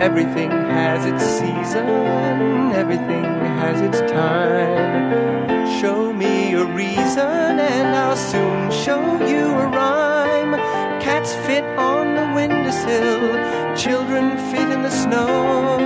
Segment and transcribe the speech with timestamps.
[0.00, 3.24] Everything has its season, everything
[3.60, 5.80] has its time.
[5.80, 10.54] Show me a reason, and I'll soon show you a rhyme.
[11.00, 15.78] Cats fit on the windowsill, children fit in the snow.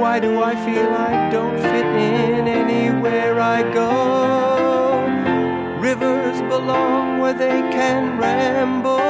[0.00, 3.90] Why do I feel I don't fit in anywhere I go?
[5.78, 9.00] Rivers belong where they can ramble.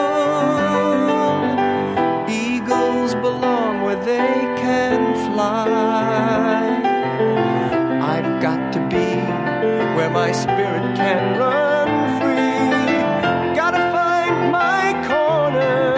[2.29, 3.62] Eagles belong
[3.93, 6.81] where they can fly.
[8.01, 9.21] I've got to be
[9.97, 11.89] where my spirit can run
[12.19, 13.55] free.
[13.55, 15.91] Gotta find my corner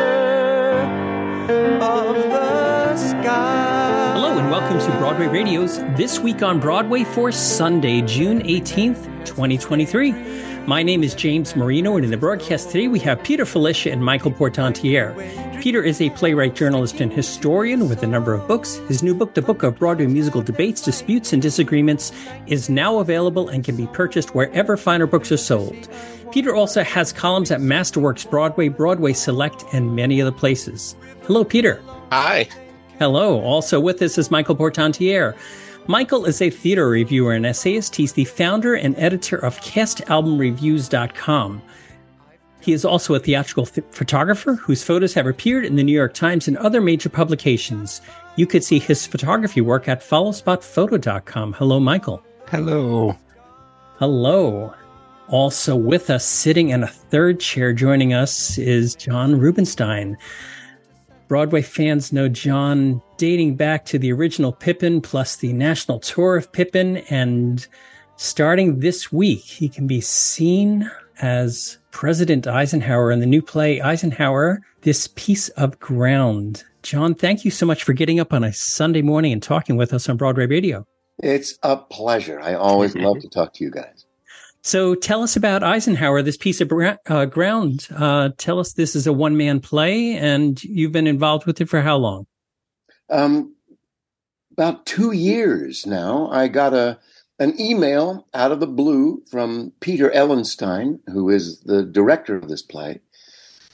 [1.80, 4.12] of the sky.
[4.14, 10.53] Hello and welcome to Broadway Radio's This Week on Broadway for Sunday, June 18th, 2023.
[10.66, 14.02] My name is James Marino, and in the broadcast today we have Peter Filichia and
[14.02, 15.14] Michael Portantiere.
[15.60, 18.76] Peter is a playwright, journalist, and historian with a number of books.
[18.88, 22.12] His new book, The Book of Broadway Musical Debates, Disputes, and Disagreements,
[22.46, 25.86] is now available and can be purchased wherever finer books are sold.
[26.32, 30.96] Peter also has columns at Masterworks Broadway, Broadway Select, and many other places.
[31.24, 31.82] Hello, Peter.
[32.10, 32.48] Hi.
[32.98, 33.38] Hello.
[33.42, 35.34] Also with us is Michael Portantiere.
[35.86, 37.94] Michael is a theater reviewer and essayist.
[37.94, 41.62] He's the founder and editor of castalbumreviews.com.
[42.60, 46.14] He is also a theatrical th- photographer whose photos have appeared in the New York
[46.14, 48.00] Times and other major publications.
[48.36, 51.52] You could see his photography work at followspotphoto.com.
[51.52, 52.22] Hello, Michael.
[52.48, 53.14] Hello.
[53.98, 54.72] Hello.
[55.28, 60.16] Also with us, sitting in a third chair, joining us is John Rubinstein.
[61.28, 66.52] Broadway fans know John dating back to the original Pippin plus the national tour of
[66.52, 66.98] Pippin.
[67.10, 67.66] And
[68.16, 74.60] starting this week, he can be seen as President Eisenhower in the new play Eisenhower,
[74.82, 76.64] This Piece of Ground.
[76.82, 79.94] John, thank you so much for getting up on a Sunday morning and talking with
[79.94, 80.86] us on Broadway Radio.
[81.22, 82.40] It's a pleasure.
[82.40, 84.03] I always love to talk to you guys.
[84.64, 87.86] So tell us about Eisenhower, this piece of uh, ground.
[87.94, 91.68] Uh, tell us this is a one man play and you've been involved with it
[91.68, 92.26] for how long?
[93.10, 93.54] Um,
[94.52, 96.28] about two years now.
[96.30, 96.98] I got a
[97.40, 102.62] an email out of the blue from Peter Ellenstein, who is the director of this
[102.62, 103.00] play,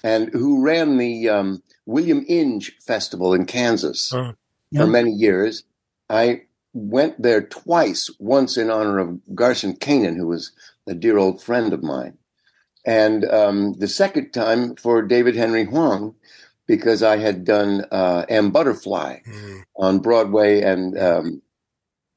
[0.02, 4.32] and who ran the um, William Inge Festival in Kansas Uh,
[4.70, 4.80] Yeah.
[4.80, 5.62] for many years.
[6.08, 6.42] I
[6.72, 10.52] went there twice, once in honor of Garson Kanin, who was
[10.90, 12.18] a dear old friend of mine,
[12.84, 16.14] and um, the second time for David Henry Hwang,
[16.66, 18.50] because I had done uh, M.
[18.50, 21.42] Butterfly mm, on Broadway, and um,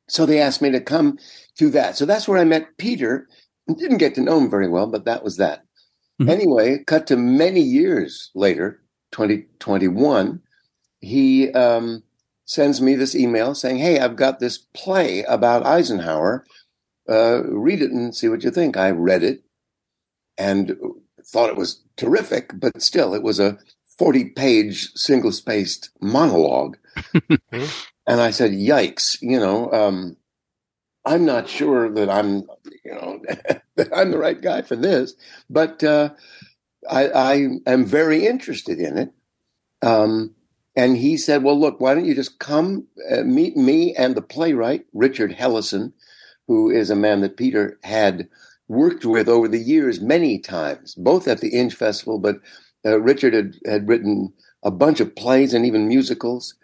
[0.07, 1.17] so they asked me to come
[1.57, 1.95] to that.
[1.97, 3.27] So that's where I met Peter.
[3.67, 5.63] Didn't get to know him very well, but that was that.
[6.21, 6.29] Mhm.
[6.29, 8.81] Anyway, cut to many years later,
[9.11, 10.41] 2021,
[10.99, 12.03] he um,
[12.45, 16.45] sends me this email saying, "Hey, I've got this play about Eisenhower.
[17.07, 19.43] Uh, read it and see what you think." I read it
[20.37, 20.75] and
[21.25, 23.57] thought it was terrific, but still, it was a
[23.97, 26.77] 40 page single spaced monologue.
[27.51, 30.17] and I said, yikes, you know, um,
[31.05, 32.43] I'm not sure that I'm,
[32.83, 33.21] you know,
[33.75, 35.13] that I'm the right guy for this,
[35.49, 36.09] but uh,
[36.89, 39.11] I, I am very interested in it.
[39.81, 40.33] Um,
[40.75, 44.21] and he said, well, look, why don't you just come uh, meet me and the
[44.21, 45.93] playwright, Richard Hellesen,
[46.47, 48.27] who is a man that Peter had
[48.67, 52.37] worked with over the years many times, both at the Inge Festival, but
[52.85, 54.33] uh, Richard had, had written
[54.63, 56.55] a bunch of plays and even musicals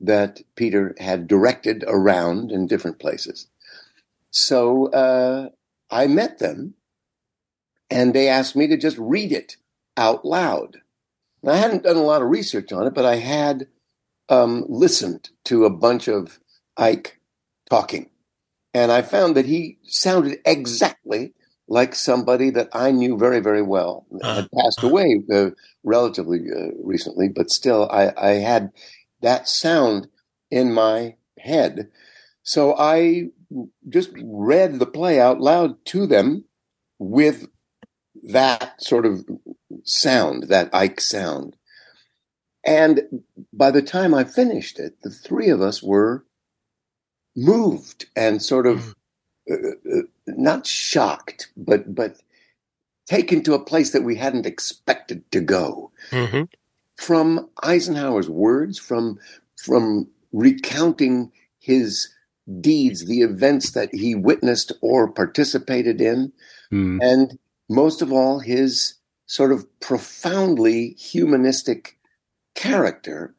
[0.00, 3.48] that Peter had directed around in different places.
[4.30, 5.48] So uh,
[5.90, 6.74] I met them
[7.90, 9.56] and they asked me to just read it
[9.96, 10.78] out loud.
[11.42, 13.66] And I hadn't done a lot of research on it, but I had
[14.28, 16.38] um, listened to a bunch of
[16.76, 17.20] Ike
[17.68, 18.10] talking.
[18.78, 21.32] And I found that he sounded exactly
[21.66, 24.06] like somebody that I knew very, very well.
[24.22, 25.50] Had passed away uh,
[25.82, 28.70] relatively uh, recently, but still, I, I had
[29.20, 30.06] that sound
[30.52, 31.90] in my head.
[32.44, 33.30] So I
[33.88, 36.44] just read the play out loud to them
[37.00, 37.48] with
[38.28, 39.26] that sort of
[39.82, 41.56] sound, that Ike sound.
[42.64, 46.24] And by the time I finished it, the three of us were
[47.38, 48.94] moved and sort of
[49.50, 49.54] uh,
[49.94, 52.16] uh, not shocked, but but
[53.06, 55.90] taken to a place that we hadn't expected to go.
[56.10, 56.48] mhm.
[56.96, 59.18] From Eisenhower's words, from
[59.56, 61.30] from recounting
[61.60, 62.08] his
[62.60, 66.32] deeds, the events that he witnessed or participated in,
[66.72, 66.98] Mm.
[67.02, 67.38] and
[67.68, 68.94] most of all, his
[69.26, 71.98] sort of profoundly humanistic
[72.54, 73.34] character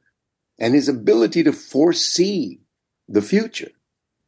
[0.59, 2.59] and his ability to foresee
[3.07, 3.71] the future.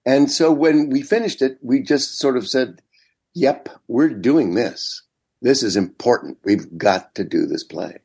[0.06, 2.82] And so when we finished it, we just sort of said,
[3.34, 5.04] yep, we're doing this.
[5.42, 6.38] This is important.
[6.44, 7.98] We've got to do this play.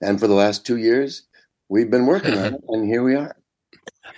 [0.00, 1.22] And for the last two years,
[1.68, 3.36] we've been working on it, and here we are.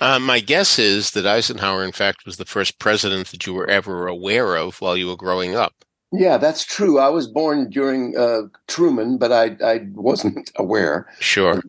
[0.01, 3.69] Uh, my guess is that Eisenhower, in fact, was the first president that you were
[3.69, 5.85] ever aware of while you were growing up.
[6.13, 6.99] Yeah, that's true.
[6.99, 11.07] I was born during uh, Truman, but I, I wasn't aware.
[11.21, 11.61] Sure.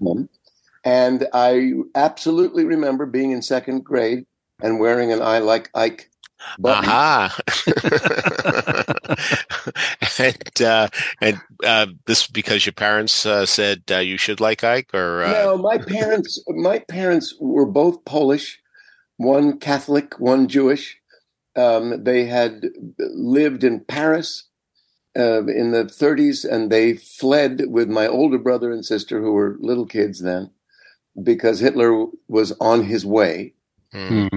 [0.85, 4.25] And I absolutely remember being in second grade
[4.61, 6.09] and wearing an I like Ike
[6.57, 6.89] button.
[6.89, 7.37] Aha.
[10.19, 10.87] and uh,
[11.21, 15.31] and uh, this because your parents uh, said uh, you should like Ike, or uh,
[15.31, 18.59] No, my parents my parents were both Polish,
[19.17, 20.97] one Catholic, one Jewish.
[21.55, 22.65] Um, they had
[22.99, 24.45] lived in Paris
[25.17, 29.57] uh, in the 30s, and they fled with my older brother and sister, who were
[29.59, 30.51] little kids then,
[31.21, 33.55] because Hitler was on his way.
[33.91, 34.27] Hmm.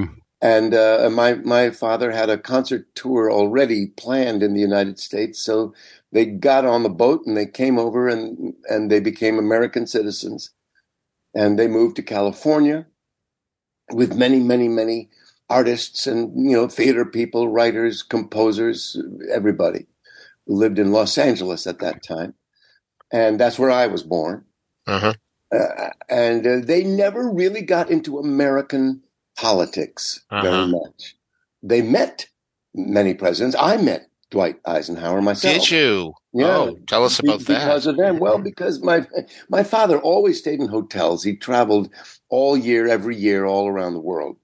[0.40, 5.38] And uh, my my father had a concert tour already planned in the United States,
[5.38, 5.72] so
[6.10, 10.50] they got on the boat and they came over and and they became American citizens,
[11.32, 12.87] and they moved to California
[13.93, 15.10] with many many many
[15.49, 19.00] artists and you know theater people, writers, composers,
[19.32, 19.87] everybody
[20.46, 22.34] who lived in Los Angeles at that time,
[23.12, 24.44] and that's where I was born.
[24.88, 25.14] uh-huh.
[25.54, 29.02] Uh, and uh, they never really got into American
[29.37, 30.67] politics very Uh-huh.
[30.69, 31.17] much.
[31.62, 32.26] They met
[32.75, 33.56] many presidents.
[33.58, 35.55] I met Dwight Eisenhower myself.
[35.55, 36.14] Did you?
[36.32, 36.56] Yeah.
[36.56, 37.61] Oh, tell us about Be- that.
[37.64, 38.19] Because of them.
[38.19, 39.06] Well, because my
[39.49, 41.23] my father always stayed in hotels.
[41.23, 41.90] He traveled
[42.31, 44.37] all year, every year, all around the world.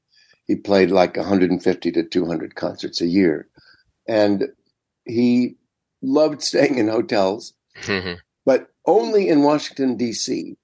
[0.46, 3.49] He played like 150 to 200 concerts a year,
[4.06, 4.49] and
[5.05, 5.56] he
[6.02, 8.19] loved staying in hotels Mhm.
[8.44, 10.56] but only in Washington, D.C.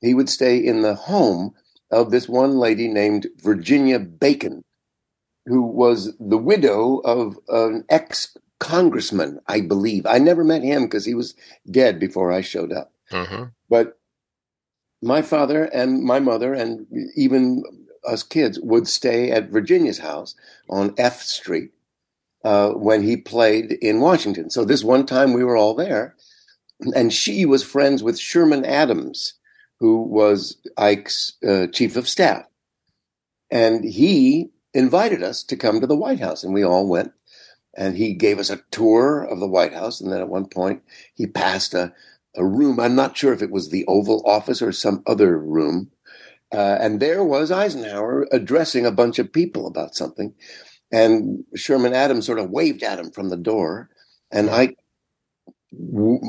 [0.00, 1.54] He would stay in the home
[1.92, 4.64] of this one lady named Virginia Bacon,
[5.46, 10.06] who was the widow of an ex congressman, I believe.
[10.06, 11.34] I never met him because he was
[11.70, 12.92] dead before I showed up.
[13.12, 13.52] Mhm.
[13.68, 13.98] But
[15.02, 16.86] my father and my mother, and
[17.16, 17.64] even
[18.06, 20.34] us kids, would stay at Virginia's house
[20.70, 21.72] on F Street
[22.44, 24.50] uh, when he played in Washington.
[24.50, 26.14] So this one time we were all there,
[26.94, 29.34] and she was friends with Sherman Adams,
[29.82, 32.46] who was Ike's uh, chief of staff.
[33.50, 37.10] And he invited us to come to the White House, and we all went.
[37.76, 40.00] And he gave us a tour of the White House.
[40.00, 40.82] And then at one point,
[41.14, 41.92] he passed a,
[42.36, 42.78] a room.
[42.78, 45.90] I'm not sure if it was the Oval Office or some other room.
[46.52, 50.32] Uh, and there was Eisenhower addressing a bunch of people about something.
[50.92, 53.90] And Sherman Adams sort of waved at him from the door.
[54.30, 54.76] And I
[55.72, 56.20] w-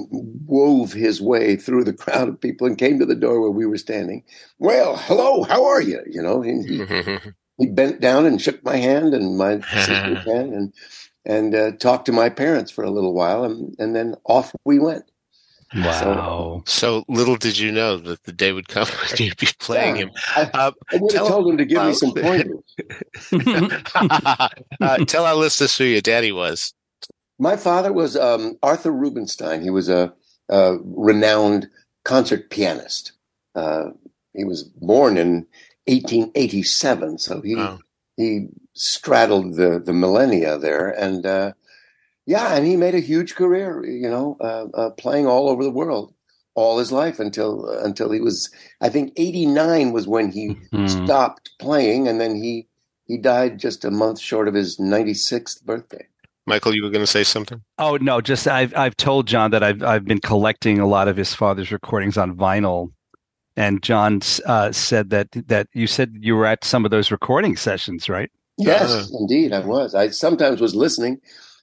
[0.45, 3.65] wove his way through the crowd of people and came to the door where we
[3.65, 4.23] were standing.
[4.59, 6.01] Well, hello, how are you?
[6.09, 6.85] You know, and he,
[7.57, 10.73] he bent down and shook my hand and my sister's hand and
[11.25, 14.79] and uh, talked to my parents for a little while, and and then off we
[14.79, 15.05] went.
[15.75, 16.61] Wow.
[16.67, 20.01] So little did you know that the day would come when you'd be playing Yeah.
[20.03, 20.11] him.
[20.35, 22.59] I, Uh, I would have told him to give me some pointers.
[23.95, 26.73] uh, tell our listeners who your daddy was.
[27.43, 29.61] My father was um, Arthur Rubinstein.
[29.61, 30.13] He was a,
[30.49, 31.69] a renowned
[32.05, 33.11] concert pianist.
[33.53, 33.89] Uh,
[34.33, 35.45] he was born in
[35.87, 37.79] 1887, so he Wow.
[38.17, 41.51] he straddled the the millennia there, and uh,
[42.25, 43.85] yeah, and he made a huge career.
[43.85, 46.13] You know, uh, uh, playing all over the world
[46.55, 50.85] all his life until until he was, I think, 89 was when he Hmm.
[50.85, 52.67] stopped playing, and then he
[53.05, 56.07] he died just a month short of his 96th birthday.
[56.45, 57.61] Michael, you were going to say something?
[57.77, 61.15] Oh no, just I've I've told John that I've I've been collecting a lot of
[61.17, 62.91] his father's recordings on vinyl,
[63.55, 67.55] and John uh, said that that you said you were at some of those recording
[67.55, 68.29] sessions, right?
[68.57, 69.05] Yes, Uh.
[69.19, 69.95] indeed, I was.
[69.95, 71.19] I sometimes was listening,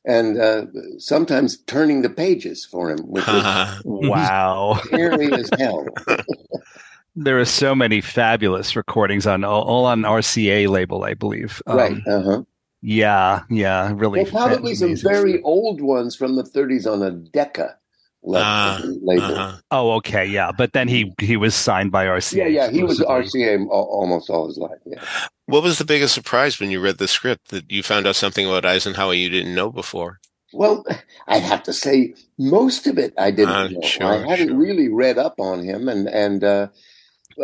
[0.07, 0.65] and uh,
[0.99, 5.87] sometimes turning the pages for him, which was Wow, scary as hell.
[7.17, 11.61] there are so many fabulous recordings on all, all on RCA label, I believe.
[11.67, 11.97] Um, right.
[12.07, 12.43] Uh huh.
[12.83, 14.23] Yeah, yeah, really.
[14.23, 15.43] Well, probably some very stuff.
[15.45, 17.77] old ones from the 30s on a Decca
[18.23, 19.25] le- label.
[19.25, 19.57] Uh-huh.
[19.71, 22.37] Oh, okay, yeah, but then he he was signed by RCA.
[22.37, 23.01] Yeah, yeah, he was.
[23.01, 24.79] RCA almost all his life.
[24.87, 25.03] Yeah.
[25.47, 28.47] What was the biggest surprise when you read the script that you found out something
[28.47, 30.21] about Eisenhower you didn't know before?
[30.53, 30.85] Well,
[31.29, 33.81] I'd have to say most of it I didn't Ah, know.
[33.83, 34.57] sure, I hadn't sure.
[34.57, 36.69] really read up on him, and and uh,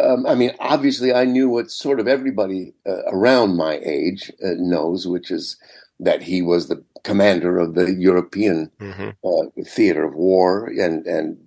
[0.00, 4.54] um, I mean, obviously, I knew what sort of everybody uh, around my age uh,
[4.56, 5.56] knows, which is
[6.00, 11.38] that he was the commander of the European hmm uh, theater of war and and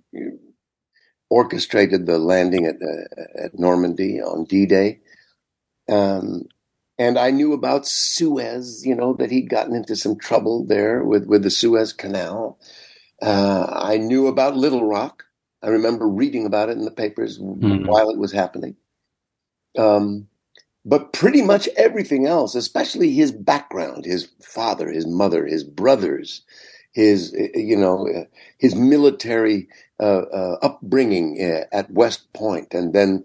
[1.28, 5.00] orchestrated the landing at uh, at Normandy on D-Day.
[5.88, 6.44] Um,
[6.98, 11.24] and I knew about Suez, you know, that he'd gotten into some trouble there with,
[11.24, 12.58] with the Suez Canal.
[13.22, 15.24] Uh, I knew about Little Rock.
[15.62, 17.86] I remember reading about it in the papers mm.
[17.86, 18.76] while it was happening.
[19.78, 20.28] Um,
[20.84, 26.42] but pretty much everything else, especially his background, his father, his mother, his brothers,
[26.92, 28.26] his you know
[28.58, 29.68] his military
[30.00, 33.24] uh, uh, upbringing at West Point, and then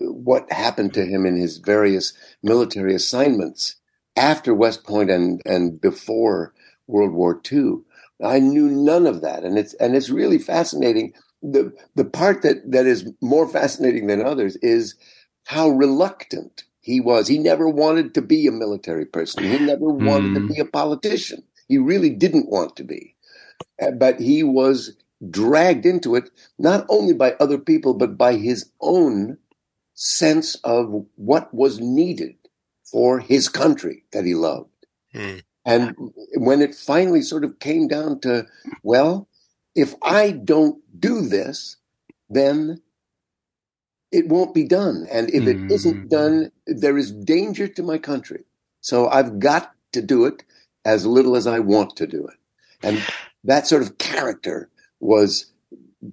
[0.00, 2.12] what happened to him in his various
[2.42, 3.76] military assignments
[4.16, 6.54] after West Point and and before
[6.86, 7.78] World War II.
[8.22, 11.14] I knew none of that, and it's and it's really fascinating.
[11.42, 14.94] The The part that that is more fascinating than others is
[15.46, 17.28] how reluctant he was.
[17.28, 19.44] He never wanted to be a military person.
[19.44, 20.34] He never wanted mm.
[20.34, 20.48] to hmm.
[20.48, 21.42] be a politician.
[21.68, 23.14] He really didn't want to be.
[23.80, 24.96] Uh, but he was
[25.30, 29.38] dragged into it, not only by other people, but by his own
[29.94, 32.34] sense of what was needed
[32.84, 34.68] for his country that he loved.
[35.14, 35.42] Mm.
[35.64, 35.94] And
[36.34, 38.46] when it finally sort of came down to,
[38.82, 39.28] well,
[39.74, 41.76] if I don't do this,
[42.28, 42.80] then
[44.10, 45.06] it won't be done.
[45.10, 45.70] And if it mm.
[45.70, 48.44] isn't done, there is danger to my country.
[48.80, 50.42] So I've got to do it
[50.84, 52.36] as little as I want to do it.
[52.82, 53.02] And
[53.44, 54.68] that sort of character
[55.00, 55.46] was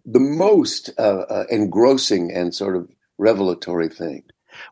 [0.05, 4.23] the most uh, uh, engrossing and sort of revelatory thing.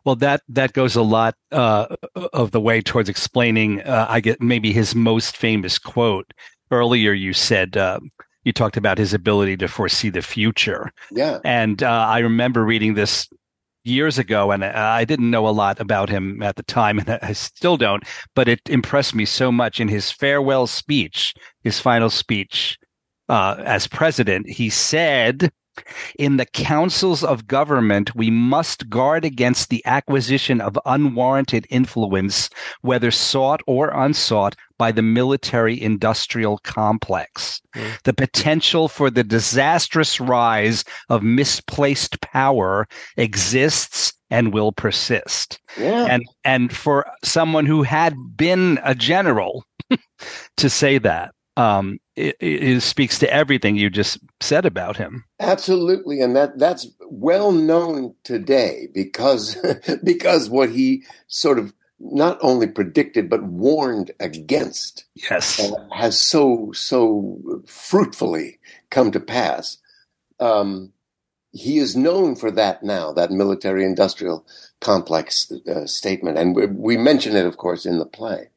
[0.04, 1.94] Well, that that goes a lot uh,
[2.32, 3.80] of the way towards explaining.
[3.82, 6.32] Uh, I get maybe his most famous quote.
[6.70, 8.00] Earlier, you said uh,
[8.44, 10.92] you talked about his ability to foresee the future.
[11.10, 11.38] Yeah.
[11.44, 13.28] And uh, I remember reading this
[13.84, 17.32] years ago, and I didn't know a lot about him at the time, and I
[17.32, 18.04] still don't,
[18.34, 22.78] but it impressed me so much in his farewell speech, his final speech
[23.28, 24.48] uh, as president.
[24.48, 25.50] He said,
[26.18, 33.10] in the councils of government, we must guard against the acquisition of unwarranted influence, whether
[33.10, 37.60] sought or unsought, by the military industrial complex.
[37.74, 38.02] Mm.
[38.04, 45.58] The potential for the disastrous rise of misplaced power exists and will persist.
[45.78, 46.06] Yeah.
[46.06, 49.64] And and for someone who had been a general
[50.56, 55.24] to say that um, it, it, speaks to everything you just said about him.
[55.40, 59.56] Absolutely, and that that's well known today because
[60.04, 66.70] because what he sort of not only predicted but warned against yes uh, has so
[66.72, 68.58] so fruitfully
[68.90, 69.78] come to pass.
[70.40, 70.92] Um,
[71.52, 74.46] he is known for that now, that military industrial
[74.80, 78.50] complex uh, statement, and we, we mention it, of course, in the play.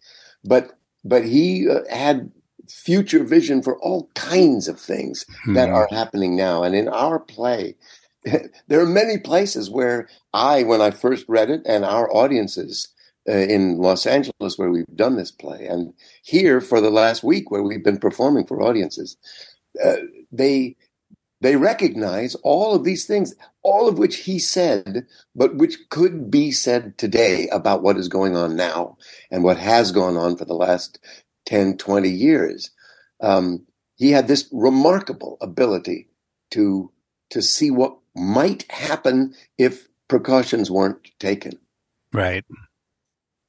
[0.44, 2.32] But but he uh, had
[2.68, 5.54] future vision for all kinds of things hmm.
[5.56, 6.64] that are happening now.
[6.64, 7.76] And in our play,
[8.24, 12.90] there are many places where I, when I first read it, and our audiences
[13.28, 17.52] uh, in Los Angeles, where we've done this play, and here for the last week,
[17.52, 19.18] where we've been performing for audiences,
[19.84, 19.98] uh,
[20.32, 20.76] they
[21.42, 26.52] they recognize all of these things, all of which he said, but which could be
[26.52, 28.98] said today about what is going on now
[29.32, 31.00] and what has gone on for the last
[31.48, 32.70] 10, 20 years.
[33.22, 36.08] Um, he had this remarkable ability
[36.52, 36.92] to
[37.32, 41.54] to see what might happen if precautions weren't taken.
[42.14, 42.44] Right.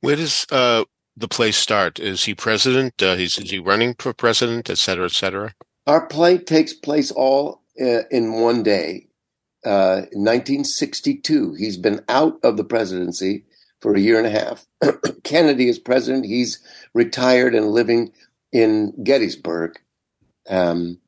[0.02, 0.84] Where does uh,
[1.16, 2.00] the play start?
[2.00, 3.00] Is he president?
[3.00, 5.54] Uh, he's, is he running for president, et cetera, et cetera?
[5.86, 9.06] Our play takes place all uh, in one day.
[9.64, 11.54] Uh, 1962.
[11.54, 13.44] He's been out of the presidency
[13.80, 14.66] for a year and a half.
[15.22, 16.26] Kennedy is president.
[16.26, 16.58] He's
[16.94, 18.10] retired and living
[18.50, 19.78] in Gettysburg.
[20.50, 20.98] Um,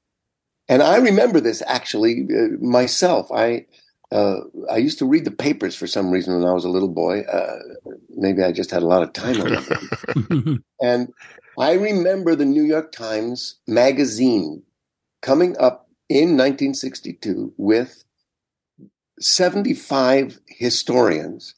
[0.68, 3.28] and I remember this actually uh, myself.
[3.32, 3.66] I
[4.14, 4.40] uh,
[4.70, 7.22] I used to read the papers for some reason when I was a little boy.
[7.22, 7.58] Uh,
[8.10, 11.12] maybe I just had a lot of time on and
[11.58, 14.62] I remember the New York Times magazine
[15.20, 18.04] coming up in 1962 with
[19.18, 21.56] 75 historians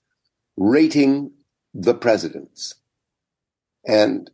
[0.56, 1.32] rating
[1.74, 2.76] the presidents.
[3.86, 4.30] And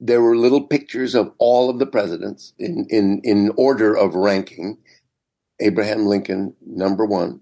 [0.00, 4.78] there were little pictures of all of the presidents in, in, in order of ranking.
[5.60, 7.40] Abraham Lincoln, number one,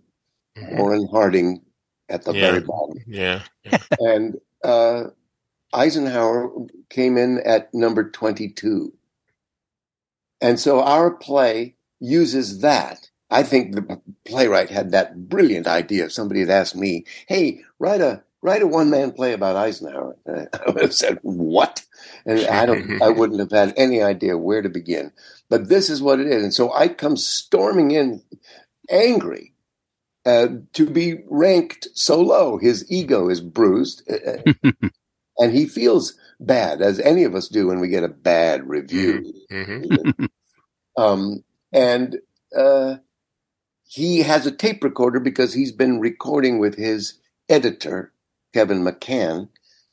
[0.57, 0.77] mm-hmm.
[0.77, 1.63] Warren Harding
[2.09, 2.51] at the yeah.
[2.51, 2.99] very bottom.
[3.07, 3.43] Yeah.
[3.65, 3.79] yeah.
[4.01, 5.05] and uh,
[5.73, 6.51] Eisenhower
[6.91, 8.93] came in at number 22.
[10.41, 16.11] And so our play uses that I think the playwright had that brilliant idea.
[16.11, 20.71] Somebody had asked me, "Hey, write a write a one man play about Eisenhower," I
[20.71, 21.85] would have said, "What?"
[22.27, 25.13] And I don't, I wouldn't have had any idea where to begin.
[25.49, 28.23] But this is what it is, and so I come storming in,
[28.91, 29.55] angry,
[30.25, 32.59] uh, to be ranked so low.
[32.59, 34.39] His ego is bruised, uh,
[35.39, 39.33] and he feels bad, as any of us do when we get a bad review.
[39.51, 40.29] Mhm.
[40.97, 42.19] Um, and
[42.57, 42.97] uh,
[43.85, 47.19] he has a tape recorder because he's been recording with his
[47.49, 48.12] editor,
[48.53, 49.49] Kevin McCann,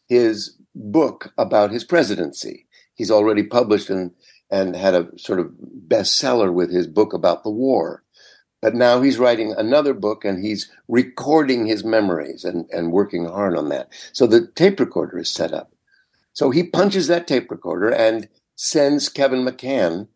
[0.08, 2.68] his book about his presidency.
[2.94, 4.12] He's already published and,
[4.50, 5.52] and had a sort of
[5.88, 8.04] bestseller with his book about the war.
[8.62, 13.56] But now he's writing another book and he's recording his memories and, and working hard
[13.56, 13.90] on that.
[14.12, 15.74] So the tape recorder is set up.
[16.34, 20.08] So he punches that tape recorder and sends Kevin McCann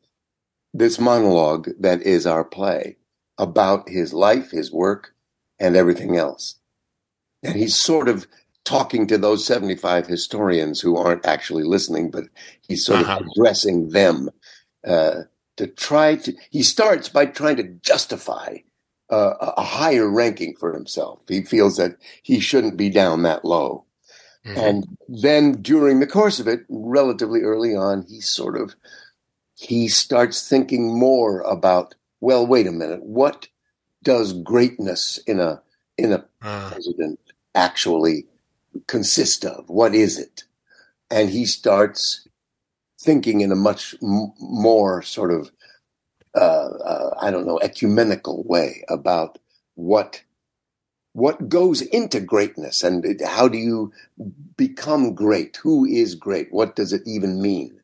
[0.73, 2.97] this monologue that is our play
[3.37, 5.13] about his life, his work,
[5.59, 6.55] and everything else.
[7.43, 8.25] And he's sort of
[8.65, 12.25] talking to those 75 historians who aren't actually listening, but
[12.61, 13.19] he's sort Uh-huh.
[13.19, 14.29] of addressing them
[14.85, 15.23] uh,
[15.57, 16.33] to try to.
[16.49, 18.57] He starts by trying to justify
[19.09, 21.19] uh, a higher ranking for himself.
[21.27, 23.83] He feels that he shouldn't be down that low.
[24.45, 24.57] Mhm.
[24.57, 28.75] And then during the course of it, relatively early on, he sort of
[29.55, 33.47] he starts thinking more about, well, wait a minute, what
[34.03, 35.61] does greatness in a
[35.97, 37.19] in a Uh, president
[37.55, 38.27] actually
[38.87, 39.69] consist of?
[39.69, 40.45] What is it?
[41.11, 42.27] And he starts
[43.01, 45.51] thinking in a much m- more sort of
[46.35, 46.39] uh,
[46.85, 49.39] uh, I don't know ecumenical way about
[49.75, 50.23] what
[51.13, 53.91] what goes into greatness and how do you
[54.57, 55.57] become great?
[55.57, 56.47] Who is great?
[56.51, 57.79] What does it even mean?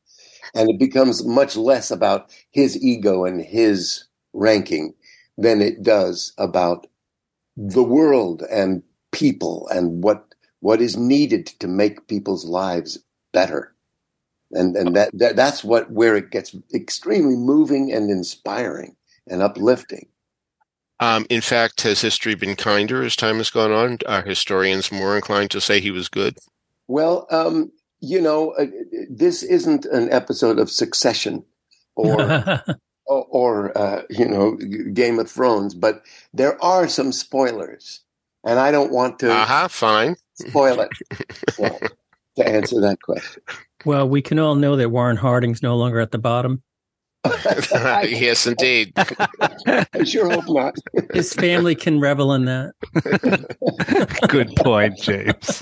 [0.56, 4.96] And it becomes much less about his ego and his ranking
[5.38, 6.88] than it does about
[7.58, 10.26] the world and people and what
[10.62, 13.00] what is needed to make people's lives
[13.32, 13.74] better.
[14.52, 18.96] And and that, that that's what where it gets extremely moving and inspiring
[19.28, 20.08] and uplifting.
[21.00, 24.00] Um, in fact, has history been kinder as time has gone on?
[24.06, 26.38] Are historians more inclined to say he was good?
[26.88, 28.66] Well, um, you know, uh,
[29.10, 31.46] this isn't an episode of Succession
[31.96, 32.62] or
[33.06, 34.56] or, or uh, you know
[34.94, 38.02] Game of Thrones, but there are some spoilers,
[38.50, 39.68] and I don't want to Uh huh.
[39.68, 40.16] Fine.
[40.34, 40.90] spoil it
[41.60, 41.80] well,
[42.38, 43.42] to answer that question.
[43.86, 46.64] well, we can all know that Warren Harding's no longer at the bottom.
[48.08, 48.94] Yes, indeed.
[48.96, 50.76] I sure hope not.
[51.14, 52.74] His family can revel in that.
[54.30, 55.62] Good point, James.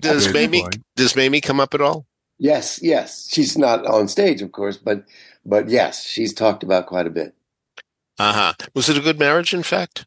[0.00, 0.82] Does Good Mamie point.
[0.96, 2.04] does Mamie come up at all?
[2.38, 5.04] Yes, yes, she's not on stage, of course, but
[5.44, 7.34] but yes, she's talked about quite a bit.
[8.18, 8.52] Uh huh.
[8.74, 9.54] Was it a good marriage?
[9.54, 10.04] In fact.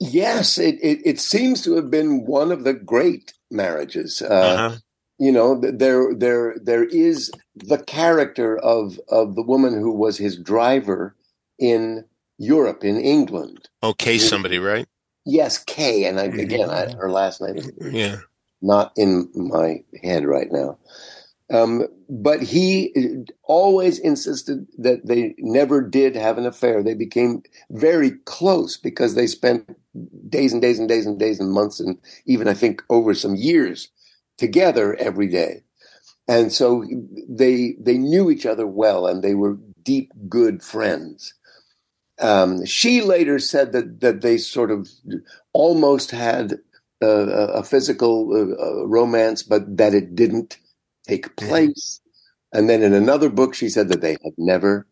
[0.00, 4.22] Yes, it, it, it seems to have been one of the great marriages.
[4.22, 4.76] Uh, Uh huh.
[5.18, 10.36] you know, there there there is the character of of the woman who was his
[10.36, 11.14] driver
[11.58, 12.04] in
[12.38, 13.68] Europe, in England.
[13.82, 14.86] Okay, somebody, right?
[15.24, 18.16] Yes, Kay, and I, again, I, her last name is Yeah.
[18.62, 20.78] not in my head right now.
[21.52, 26.82] Um, but he always insisted that they never did have an affair.
[26.82, 29.76] They became very close because they spent
[30.28, 33.36] days and days and days and days and months and even I think over some
[33.36, 33.88] years
[34.38, 35.62] together every day.
[36.28, 36.84] And so
[37.28, 41.34] they they knew each other well and they were deep good friends.
[42.18, 44.88] Um, she later said that that they sort of
[45.52, 46.58] almost had
[47.00, 50.58] a a physical uh, uh, romance, but that it didn't
[51.06, 52.00] take place.
[52.52, 54.86] And then in another book, she said that they had never.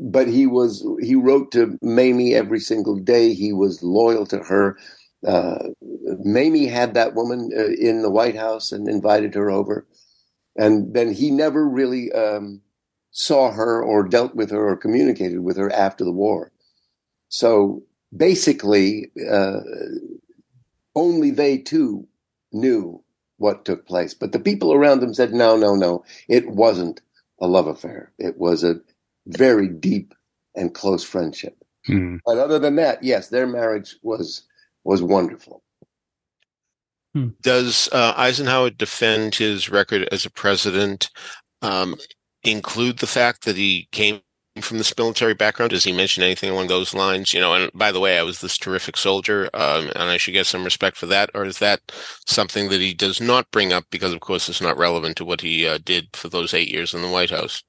[0.00, 3.34] But he was he wrote to Mamie every single day.
[3.34, 4.78] He was loyal to her.
[5.26, 5.58] Uh,
[6.24, 9.84] Mamie had that woman uh, in the White House and invited her over,
[10.56, 12.60] and then he never really um,
[13.10, 16.52] saw her or dealt with her or communicated with her after the war.
[17.28, 17.82] So
[18.16, 19.60] basically, uh,
[20.94, 22.06] only they two
[22.52, 23.02] knew
[23.38, 24.14] what took place.
[24.14, 27.00] But the people around them said, no, no, no, it wasn't
[27.40, 28.12] a love affair.
[28.18, 28.80] It was a
[29.26, 30.14] very deep
[30.54, 31.56] and close friendship.
[31.86, 32.16] Hmm.
[32.26, 34.42] But other than that, yes, their marriage was
[34.84, 35.62] was wonderful.
[37.40, 41.10] Does uh, Eisenhower defend his record as a president?
[41.62, 41.96] Um,
[42.44, 44.20] include the fact that he came
[44.62, 45.70] from this military background?
[45.70, 47.32] Does he mention anything along those lines?
[47.32, 50.32] You know, and by the way, I was this terrific soldier, um, and I should
[50.32, 51.30] get some respect for that.
[51.34, 51.80] Or is that
[52.26, 55.40] something that he does not bring up because, of course, it's not relevant to what
[55.40, 57.62] he uh, did for those eight years in the White House?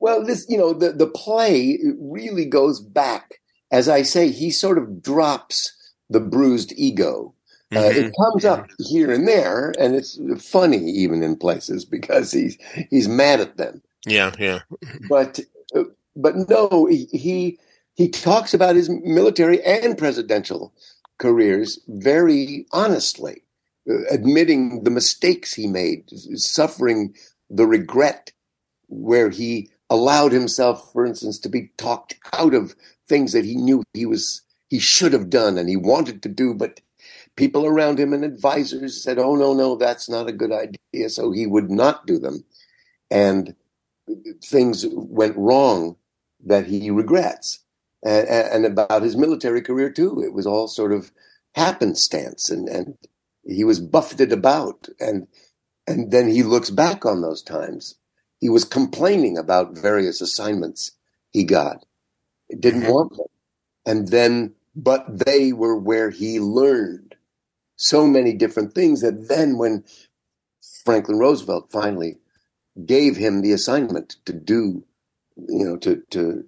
[0.00, 3.40] Well, this, you know, the, the play really goes back.
[3.72, 5.72] As I say, he sort of drops
[6.10, 7.34] the bruised ego.
[7.74, 7.96] Uh, Mhm.
[7.96, 12.56] it comes up here and there, and it's funny even in places because he's
[12.90, 13.82] he's mad at them.
[14.06, 14.60] Yeah, yeah.
[15.08, 15.40] But
[15.74, 15.82] uh,
[16.16, 17.58] but no, he,
[17.96, 20.72] he talks about his military and presidential
[21.18, 23.42] careers very honestly,
[23.90, 26.04] uh, admitting the mistakes he made,
[26.38, 27.14] suffering
[27.48, 28.32] the regret
[28.88, 32.74] where he allowed himself, for instance, to be talked out of
[33.08, 36.52] things that he knew he was he should have done and he wanted to do,
[36.52, 36.80] but
[37.36, 41.30] people around him and advisors said, "Oh no, no, that's not a good idea," so
[41.30, 42.44] he would not do them,
[43.10, 43.54] and
[44.42, 45.96] things went wrong
[46.46, 47.60] that he regrets
[48.04, 50.22] and, and about his military career too.
[50.22, 51.12] It was all sort of
[51.54, 52.96] happenstance, and and
[53.44, 55.26] he was buffeted about, and
[55.86, 57.96] and then he looks back on those times.
[58.38, 60.92] He was complaining about various assignments
[61.30, 61.84] he got,
[62.58, 62.92] didn't mm-hmm.
[62.92, 63.26] want them,
[63.84, 67.14] and then but they were where he learned
[67.76, 69.84] so many different things that then when
[70.84, 72.18] Franklin Roosevelt finally
[72.84, 74.84] gave him the assignment to do,
[75.36, 76.44] you know, to to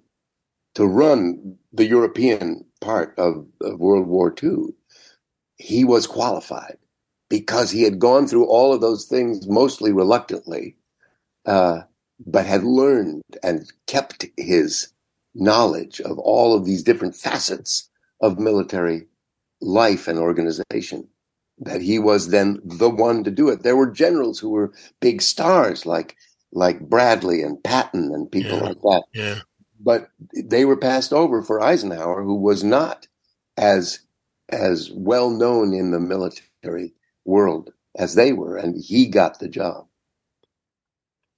[0.75, 4.73] to run the European part of, of World War II,
[5.57, 6.77] he was qualified
[7.29, 10.75] because he had gone through all of those things mostly reluctantly,
[11.45, 11.81] uh,
[12.25, 14.93] but had learned and kept his
[15.35, 17.89] knowledge of all of these different facets
[18.21, 19.05] of military
[19.61, 21.07] life and organization.
[21.61, 23.63] That he was then the one to do it.
[23.63, 24.71] There were generals who were
[25.01, 26.15] big stars like
[26.51, 28.63] like Bradley and Patton and people yeah.
[28.63, 29.03] like that.
[29.13, 29.39] Yeah
[29.79, 33.07] but they were passed over for Eisenhower, who was not
[33.57, 33.99] as
[34.49, 39.85] as well known in the military world as they were, and he got the job.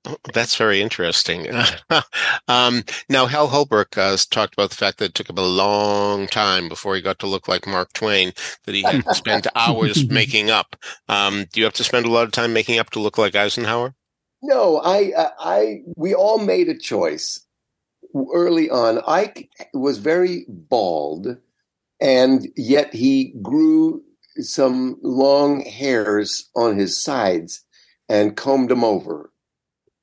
[0.05, 1.47] Oh, that's very interesting.
[2.47, 6.25] um, now, Hal Holbrook uh, talked about the fact that it took him a long
[6.25, 8.31] time before he got to look like Mark Twain,
[8.65, 10.75] that he had spent hours making up.
[11.07, 13.35] Um, do you have to spend a lot of time making up to look like
[13.35, 13.93] Eisenhower?
[14.41, 17.45] No, I, uh, I, we all made a choice
[18.33, 21.37] early on, Ike was very bald,
[21.99, 24.03] and yet he grew
[24.37, 27.63] some long hairs on his sides
[28.09, 29.31] and combed them over,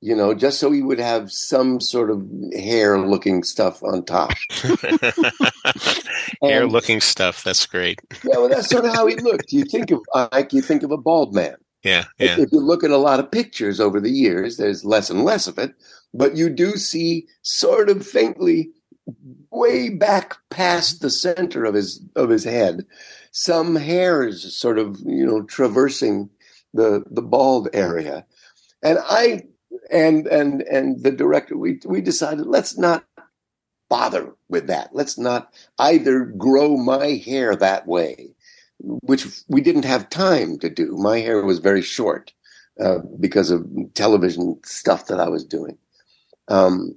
[0.01, 4.31] you know, just so he would have some sort of hair looking stuff on top.
[6.41, 7.43] hair looking stuff.
[7.43, 7.99] That's great.
[8.23, 9.51] yeah, well, that's sort of how he looked.
[9.51, 11.55] You think of Ike, you think of a bald man.
[11.83, 12.33] Yeah, yeah.
[12.33, 15.23] If, if you look at a lot of pictures over the years, there's less and
[15.23, 15.73] less of it
[16.13, 18.71] but you do see sort of faintly
[19.51, 22.85] way back past the center of his of his head
[23.31, 26.29] some hairs sort of you know traversing
[26.73, 28.25] the the bald area.
[28.83, 29.43] And i
[29.91, 33.05] and and and the director we we decided let's not
[33.89, 34.91] bother with that.
[34.93, 38.35] Let's not either grow my hair that way
[38.79, 42.33] which we didn't have time to do my hair was very short
[42.79, 45.77] uh, because of television stuff that i was doing
[46.47, 46.95] um,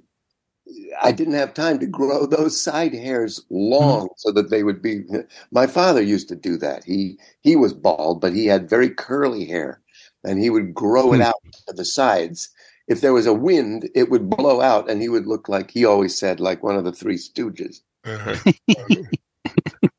[1.01, 4.13] I didn't have time to grow those side hairs long mm-hmm.
[4.17, 5.03] so that they would be.
[5.51, 6.83] My father used to do that.
[6.83, 9.81] He he was bald, but he had very curly hair,
[10.23, 11.23] and he would grow it hmm.
[11.23, 12.49] out to the sides.
[12.87, 15.85] If there was a wind, it would blow out, and he would look like he
[15.85, 17.77] always said, like one of the Three Stooges.
[18.03, 18.51] Uh-huh.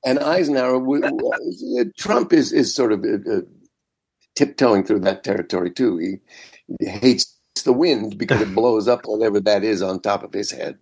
[0.05, 0.81] and Eisenhower,
[1.97, 3.41] Trump is is sort of uh, uh,
[4.35, 5.99] tiptoeing through that territory too.
[5.99, 6.17] He,
[6.81, 10.51] he hates the wind because it blows up whatever that is on top of his
[10.51, 10.79] head.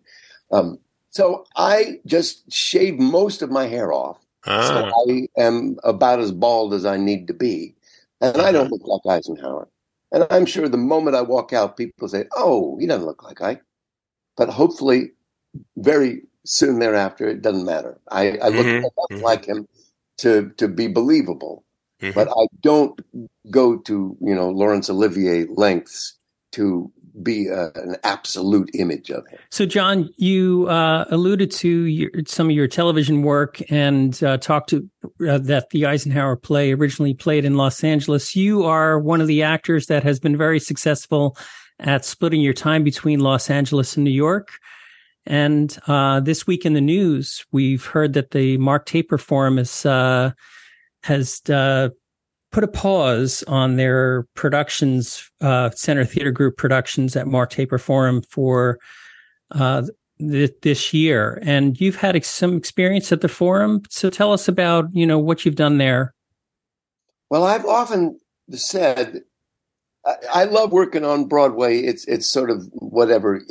[0.51, 0.79] Um,
[1.11, 4.19] so I just shave most of my hair off.
[4.47, 4.67] Ah.
[4.67, 7.75] So I am about as bald as I need to be.
[8.21, 9.69] And I don't look like Eisenhower.
[10.13, 13.41] And I'm sure the moment I walk out, people say, oh, he doesn't look like
[13.41, 13.63] Ike.
[14.37, 15.13] But hopefully,
[15.77, 17.99] very soon thereafter, it doesn't matter.
[18.11, 18.77] I, I look mm-hmm.
[18.79, 19.23] enough mm-hmm.
[19.23, 19.69] like him
[20.19, 21.65] to, to be believable.
[22.01, 22.15] Mm-hmm.
[22.15, 23.01] But I don't
[23.51, 26.19] go to, you know, Laurence Olivier lengths
[26.53, 26.91] to
[27.23, 29.39] be a, an absolute image of him.
[29.51, 34.71] So, John, you uh, alluded to your, some of your television work and uh, talked
[34.71, 34.89] to
[35.29, 38.35] uh, that the Eisenhower play originally played in Los Angeles.
[38.35, 41.37] You are one of the actors that has been very successful
[41.79, 44.49] at splitting your time between Los Angeles and New York.
[45.27, 49.87] And uh, this week in the news, we've heard that the Mark Taper Forum is,
[49.87, 50.33] uh,
[51.05, 51.91] has uh,
[52.51, 58.23] put a pause on their productions, uh, Center Theater Group productions at Mark Taper Forum
[58.29, 58.79] for
[59.53, 59.83] uh,
[60.19, 61.39] th- this year.
[61.43, 63.83] And you've had ex- some experience at the forum.
[63.91, 66.15] So tell us about, you know, what you've done there.
[67.31, 68.19] Well, I've often
[68.51, 69.23] said
[70.35, 71.79] I, love working on Broadway.
[71.79, 73.43] It's it's sort of whatever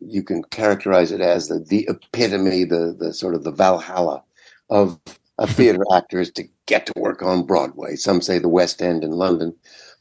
[0.00, 4.22] you can characterize it as the the epitome, the the sort of the Valhalla
[4.70, 4.98] of
[5.38, 7.96] a theater actor is to get to work on Broadway.
[7.96, 9.54] Some say the West End in London.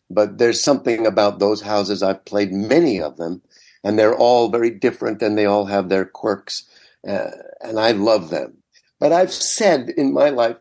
[0.10, 2.02] But there's something about those houses.
[2.02, 3.42] I've played many of them,
[3.84, 6.64] and they're all very different and they all have their quirks.
[7.08, 8.58] uh, and I love them.
[9.00, 10.58] But I've said in my life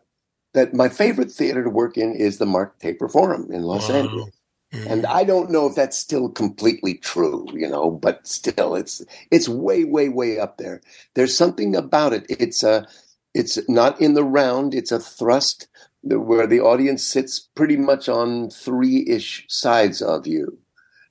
[0.53, 3.95] that my favorite theater to work in is the Mark Taper Forum in Los wow.
[3.95, 4.36] Angeles.
[4.73, 4.91] Mm-hmm.
[4.91, 9.01] And I don't know if that's still completely true, you know, but still it's
[9.31, 10.81] it's way, way, way up there.
[11.13, 12.25] There's something about it.
[12.29, 12.85] It's a
[13.33, 15.67] it's not in the round, it's a thrust
[16.01, 20.57] where the audience sits pretty much on three-ish sides of you.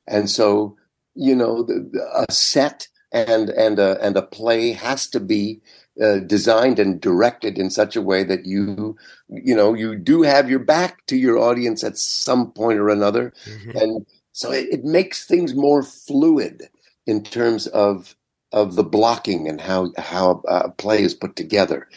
[0.06, 0.76] And so,
[1.14, 5.62] you know, the, a set and and a and a play has to be
[6.02, 8.96] uh, designed and directed in such a way that you
[9.28, 13.32] you know you do have your back to your audience at some point or another.
[13.44, 13.76] Mm-hmm.
[13.76, 16.64] and so it, it, makes things more fluid
[17.06, 18.14] in terms of
[18.52, 21.88] of the blocking and how how a play is put together.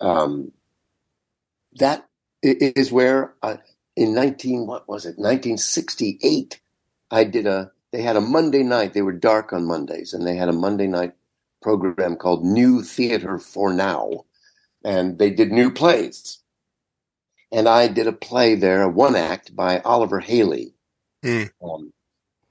[0.00, 0.52] Um,
[1.78, 2.06] that
[2.42, 3.56] is where uh,
[3.96, 5.18] in 19 what was it?
[5.18, 6.60] 1968
[7.10, 8.92] i did a they had a monday night.
[8.92, 11.14] They were dark on mondays and they had a monday night
[11.66, 14.24] program called New Theater for Now,
[14.84, 16.38] and they did new plays.
[17.50, 20.74] And I did a play there, a one act by Oliver Hailey,
[21.24, 21.50] mm.
[21.60, 21.92] um,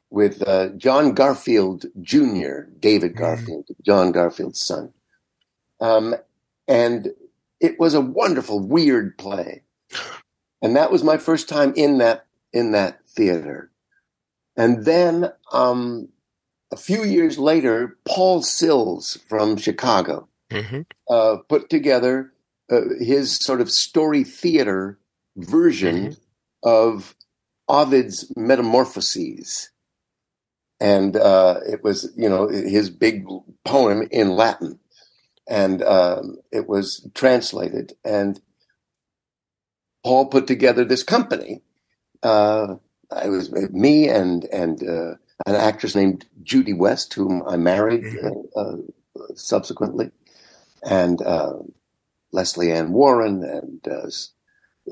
[0.10, 3.19] with uh, John Garfield Jr., David hmm.
[3.19, 3.86] Garfield, mm.
[3.86, 4.91] John Garfield's son.
[5.80, 6.15] Um,
[6.67, 7.13] and
[7.62, 9.62] it was a wonderful, weird play.
[10.62, 13.71] And that was my first time in that in that theater.
[14.58, 16.10] And then um,
[16.71, 20.82] a few years later, Paul Sills from Chicago mm-hmm.
[21.10, 22.34] uh, put together
[22.71, 24.99] uh, his sort of story theater
[25.36, 26.69] version mm-hmm.
[26.69, 27.15] of
[27.67, 29.69] Ovid's Metamorphoses.
[30.80, 33.25] And uh, it was, you know, his big
[33.63, 34.80] poem in Latin.
[35.47, 37.93] And um, it was translated.
[38.04, 38.39] And
[40.04, 41.62] Paul put together this company.
[42.21, 42.75] Uh,
[43.23, 45.15] it was me and and uh,
[45.46, 48.78] an actress named Judy West, whom I married uh, uh,
[49.36, 50.12] subsequently,
[50.84, 51.54] and uh,
[52.32, 54.10] Lesley Ann Warren, and uh,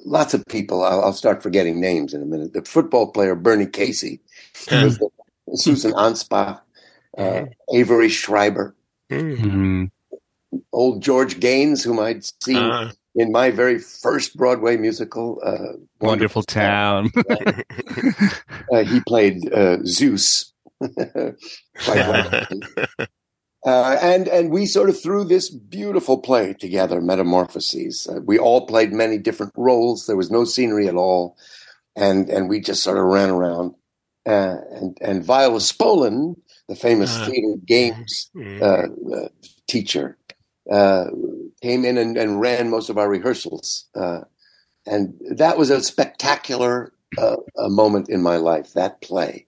[0.06, 0.84] lots of people.
[0.84, 2.54] I'll, I'll, start forgetting names in a minute.
[2.54, 4.22] The football player Bernie Casey,
[4.68, 5.10] the,
[5.56, 6.62] Susan Anspach,
[7.18, 7.46] uh.
[7.74, 8.76] Avery Schreiber,
[9.10, 9.86] mm-hmm.
[10.72, 16.42] old George Gaynes, whom I'd seen uh-huh in my very first Broadway musical, uh, Wonderful,
[16.42, 17.12] Wonderful Town.
[18.72, 20.54] uh, he played uh, Zeus.
[20.82, 21.32] uh,
[23.66, 28.08] and and we sort of threw this beautiful play together, Metamorphoses.
[28.08, 30.08] Uh, we all played many different roles.
[30.08, 31.38] There was no scenery at all,
[31.96, 33.76] and and we just sort of ran around.
[34.26, 36.36] Uh, and and Viola Spolin,
[36.68, 38.32] the famous uh, theater games
[39.68, 40.18] teacher,
[40.72, 41.06] uh,
[41.64, 43.86] came in and, and, ran most of our rehearsals.
[43.96, 44.20] Uh,
[44.86, 49.48] and that was a spectacular uh, a moment in my life, that play.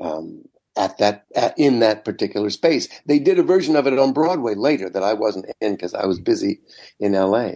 [0.00, 0.42] Um,
[0.76, 2.88] at that at, in that particular space.
[3.06, 6.06] They did a version of it on Broadway later that I wasn't in because I
[6.06, 6.60] was busy
[6.98, 7.50] in LA.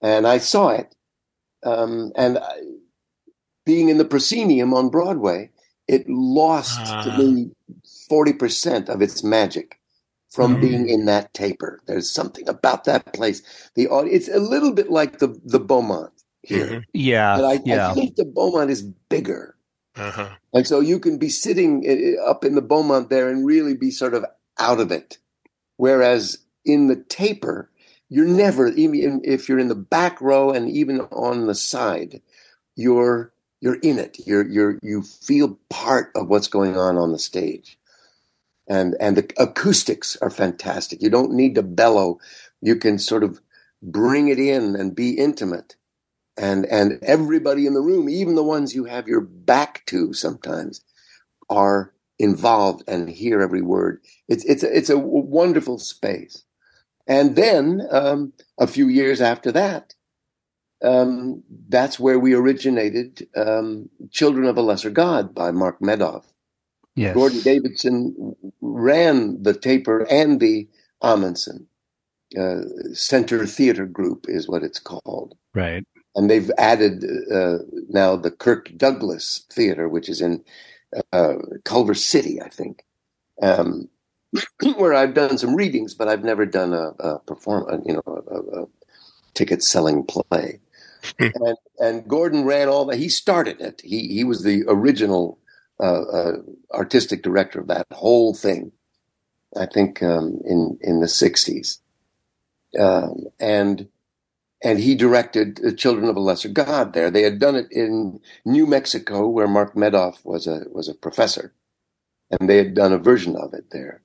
[0.00, 0.94] And I saw it.
[1.62, 2.56] Um, and I,
[3.66, 5.50] being in the proscenium on Broadway,
[5.86, 7.04] it lost uh.
[7.04, 7.18] to ah.
[7.18, 7.50] me
[8.10, 9.78] 40% of its magic
[10.34, 10.60] from mm.
[10.62, 11.80] being in that taper.
[11.86, 13.40] There's something about that place.
[13.76, 16.66] The it's a little bit like the the Beaumont here.
[16.66, 16.78] Mm-hmm.
[16.92, 17.90] Yeah, but I, yeah.
[17.90, 19.56] I, think the Beaumont is bigger,
[19.94, 20.30] uh-huh.
[20.52, 23.76] and so you can be sitting eh, eh, up in the Beaumont there and really
[23.76, 24.24] be sort of
[24.58, 25.18] out of it.
[25.76, 27.70] Whereas in the taper,
[28.08, 32.20] you're never even if you're in the back row and even on the side,
[32.74, 34.18] you're you're in it.
[34.26, 37.78] You're you're you feel part of what's going on on the stage
[38.68, 41.02] and and the acoustics are fantastic.
[41.02, 42.18] You don't need to bellow.
[42.60, 43.40] You can sort of
[43.82, 45.76] bring it in and be intimate.
[46.36, 50.82] And and everybody in the room, even the ones you have your back to sometimes,
[51.50, 54.00] are involved and hear every word.
[54.28, 56.44] It's it's a, it's a wonderful space.
[57.06, 59.94] And then um, a few years after that,
[60.84, 66.24] um, that's where we originated um, "Children of a Lesser God" by Mark Medoff.
[66.96, 67.14] Yes.
[67.14, 70.68] Gordon Davidson ran the Taper and the
[71.02, 71.66] Ahmanson
[72.38, 75.36] uh, Center Theater Group, is what it's called.
[75.54, 75.84] Right.
[76.16, 80.44] And they've added uh, now the Kirk Douglas Theater, which is in
[81.12, 82.84] uh, Culver City, I think,
[83.42, 83.88] um,
[84.76, 88.62] where I've done some readings, but I've never done a, a perform, you know, a,
[88.62, 88.66] a
[89.34, 90.60] ticket selling play.
[91.18, 92.96] and, and Gordon ran all that.
[92.96, 93.82] He started it.
[93.84, 95.38] He he was the original
[95.80, 96.32] uh,
[96.72, 98.72] artistic director of that whole thing.
[99.56, 101.78] I think um, in in the '60s,
[102.78, 103.88] um, and
[104.62, 106.94] and he directed the Children of a Lesser God.
[106.94, 110.94] There, they had done it in New Mexico, where Mark Medoff was a was a
[110.94, 111.54] professor,
[112.30, 114.02] and they had done a version of it there.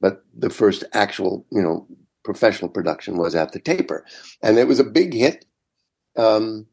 [0.00, 1.86] But the first actual, you know,
[2.24, 4.04] professional production was at the Taper,
[4.42, 5.44] and it was a big hit.
[6.16, 6.66] Um,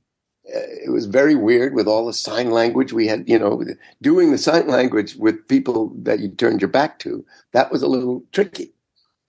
[0.45, 3.27] it was very weird with all the sign language we had.
[3.27, 3.63] You know,
[4.01, 7.87] doing the sign language with people that you turned your back to that was a
[7.87, 8.73] little tricky,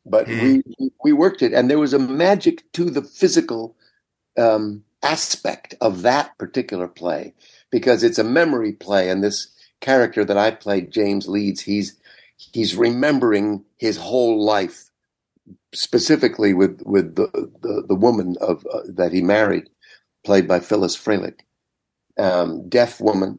[0.05, 0.63] but mm.
[0.79, 3.77] we we worked it, and there was a magic to the physical
[4.37, 7.35] um, aspect of that particular play
[7.71, 9.49] because it's a memory play, and this
[9.81, 11.97] character that I played, James Leeds, he's
[12.37, 14.91] he's remembering his whole life,
[15.73, 17.29] specifically with with the
[17.63, 19.69] the, the woman of uh, that he married,
[20.25, 21.41] played by Phyllis Frelich,
[22.19, 23.39] um, deaf woman,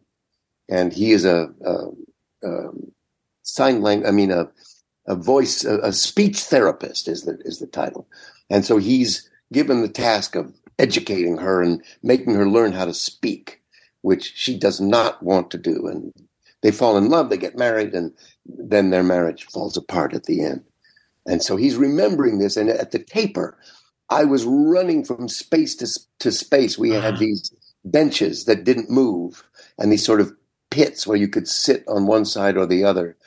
[0.69, 2.69] and he is a, a, a
[3.43, 4.08] sign language.
[4.08, 4.50] I mean, a
[5.08, 8.08] a voice, a, a speech therapist is the is the title,
[8.50, 12.93] and so he's given the task of educating her and making her learn how to
[12.93, 13.62] speak,
[14.02, 16.12] which she does not want to do, and
[16.62, 18.12] they fall in love, they get married, and
[18.45, 20.63] then their marriage falls apart at the end.
[21.28, 22.58] And so he's remembering this.
[22.58, 23.58] And at the taper,
[24.10, 25.88] I was running from space to,
[26.20, 26.78] to space.
[26.78, 27.20] We had uh-huh.
[27.20, 27.52] these
[27.84, 29.44] benches that didn't move
[29.78, 30.34] and these sort of
[30.72, 33.18] pits where you could sit on one side or the other.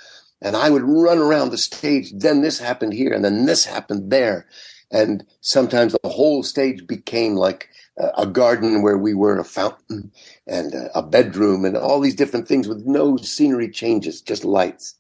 [0.40, 2.12] And I would run around the stage.
[2.12, 4.46] Then this happened here, and then this happened there.
[4.90, 7.68] And sometimes the whole stage became like
[8.16, 10.12] a garden where we were, a fountain,
[10.46, 14.94] and a bedroom, and all these different things with no scenery changes, just lights.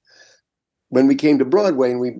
[0.88, 2.16] When we came to Broadway and we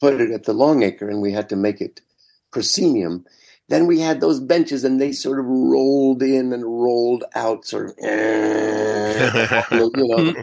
[0.00, 2.00] put it at the Longacre and we had to make it
[2.50, 3.24] proscenium,
[3.68, 7.90] then we had those benches and they sort of rolled in and rolled out, sort
[7.90, 7.94] of,
[9.72, 10.34] you know,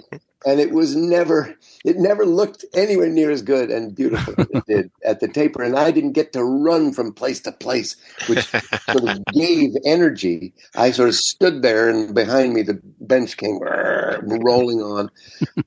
[0.46, 4.66] and it was never it never looked anywhere near as good and beautiful as it
[4.68, 5.64] did at the Taper.
[5.64, 7.96] And i didn't get to run from place to place
[8.28, 10.54] which sort of gave energy.
[10.76, 15.10] I sort of stood there and behind me the bench came rolling on.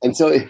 [0.02, 0.48] And so it,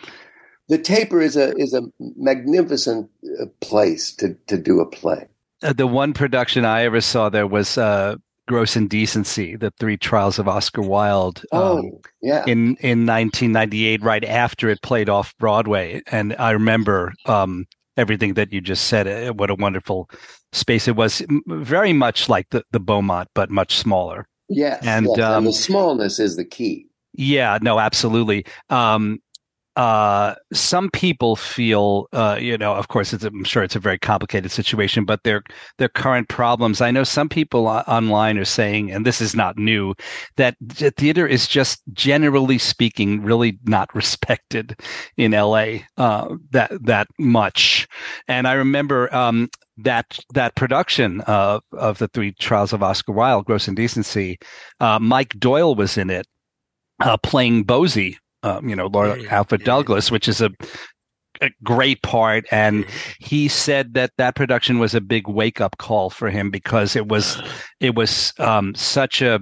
[0.69, 5.29] the Taper is a is a magnificent uh, place to to do a play
[5.61, 8.17] the one production i ever saw there was uh
[8.47, 11.43] Gross Indecency, the three trials of Oscar Wilde.
[11.53, 11.91] Oh, um,
[12.23, 12.45] yeah.
[12.47, 17.67] In in 1998, right after it played off Broadway, and I remember um,
[17.97, 19.09] everything that you just said.
[19.09, 20.09] Uh, what a wonderful
[20.53, 21.23] space it was.
[21.47, 24.29] Very much like the the Beaumont, but much smaller.
[24.49, 25.27] Yes, and, yes.
[25.27, 26.87] Um, and the smallness is the key.
[27.15, 28.47] Yeah, no, absolutely.
[28.71, 29.19] Um,
[29.77, 34.51] uh, some people feel, uh, you know, of course, I'm sure it's a very complicated
[34.51, 35.43] situation, but their
[35.77, 36.81] their current problems.
[36.81, 39.95] I know some people online are saying, and this is not new,
[40.37, 40.57] that
[40.97, 44.81] theater is just generally speaking really not respected
[45.19, 47.87] in LA uh, that that much.
[48.29, 53.45] And I remember um, that that production of of the Three Trials of Oscar Wilde,
[53.45, 54.39] Gross Indecency.
[54.81, 56.27] Uh, Mike Doyle was in it,
[57.01, 59.35] uh, playing Bosie um, you know, Lord mm-hmm.
[59.35, 60.51] Alfred Douglas, which is a,
[61.41, 62.47] a great part.
[62.51, 62.87] And
[63.19, 67.09] he said that that production was a big wake up call for him because it
[67.09, 67.41] was,
[67.81, 69.41] it was um, such a,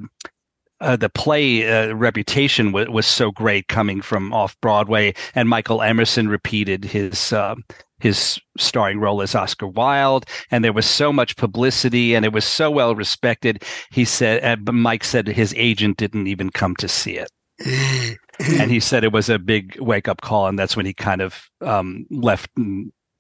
[0.81, 5.81] uh, the play uh, reputation w- was so great coming from off Broadway, and Michael
[5.81, 7.55] Emerson repeated his uh,
[8.01, 12.45] his starring role as Oscar Wilde, and there was so much publicity, and it was
[12.45, 13.63] so well respected.
[13.93, 17.29] He said, uh, Mike said his agent didn't even come to see it.
[17.61, 21.23] And he said it was a big wake up call, and that's when he kind
[21.23, 22.51] of um, left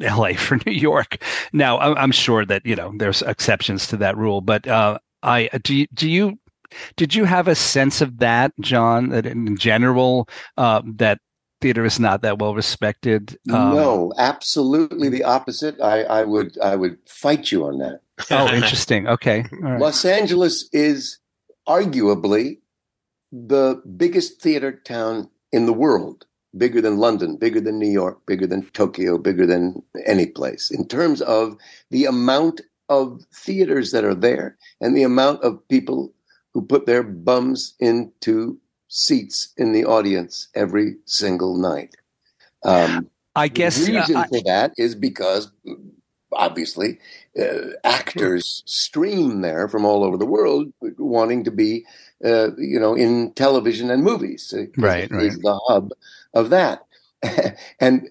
[0.03, 0.35] L.A.
[0.35, 1.23] for New York.
[1.53, 5.75] Now, I'm sure that you know there's exceptions to that rule, but uh, I do.
[5.75, 6.38] You, do you
[6.97, 9.11] did you have a sense of that, John?
[9.11, 11.20] That in general, uh, that
[11.61, 13.38] theater is not that well respected.
[13.51, 15.81] Um, no, absolutely the opposite.
[15.81, 18.01] I, I would I would fight you on that.
[18.31, 19.09] oh, interesting.
[19.09, 19.81] Okay, right.
[19.81, 21.18] Los Angeles is
[21.68, 22.59] arguably
[23.35, 26.25] the biggest theater town in the world,
[26.57, 30.87] bigger than London, bigger than New York, bigger than Tokyo, bigger than any place, in
[30.87, 31.57] terms of
[31.90, 36.12] the amount of theaters that are there and the amount of people
[36.53, 41.97] who put their bums into seats in the audience every single night.
[42.64, 45.51] Um, I guess the reason uh, I, for that is because
[46.32, 46.99] obviously
[47.41, 51.85] uh, actors stream there from all over the world wanting to be
[52.24, 54.55] uh, you know, in television and movies.
[54.76, 55.26] Right, right.
[55.26, 55.91] Is the hub
[56.32, 56.87] of that.
[57.80, 58.09] and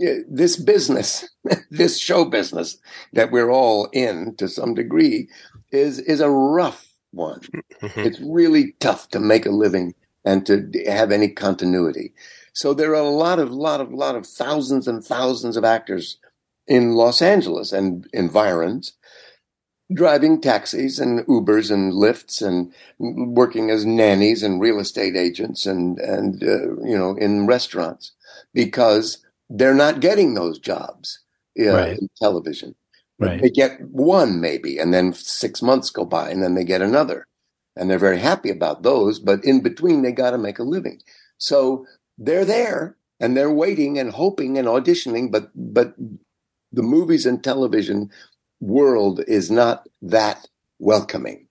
[0.00, 1.28] uh, this business,
[1.70, 2.76] this show business
[3.12, 5.28] that we're all in to some degree,
[5.72, 7.40] is is a rough one.
[7.80, 8.00] Mm-hmm.
[8.00, 9.94] It's really tough to make a living
[10.24, 12.12] and to have any continuity.
[12.52, 16.18] So there are a lot of lot of lot of thousands and thousands of actors
[16.66, 18.94] in Los Angeles and environs
[19.92, 25.98] driving taxis and Ubers and Lyfts and working as nannies and real estate agents and
[25.98, 28.12] and uh, you know in restaurants
[28.54, 29.18] because
[29.50, 31.20] they're not getting those jobs
[31.60, 31.98] uh, right.
[31.98, 32.74] in television.
[33.18, 33.40] Right.
[33.40, 37.28] They get one maybe, and then six months go by, and then they get another,
[37.76, 39.20] and they're very happy about those.
[39.20, 41.00] But in between, they got to make a living,
[41.38, 41.86] so
[42.18, 45.30] they're there and they're waiting and hoping and auditioning.
[45.30, 45.94] But but
[46.74, 48.10] the movies and television
[48.60, 50.48] world is not that
[50.78, 51.46] welcoming.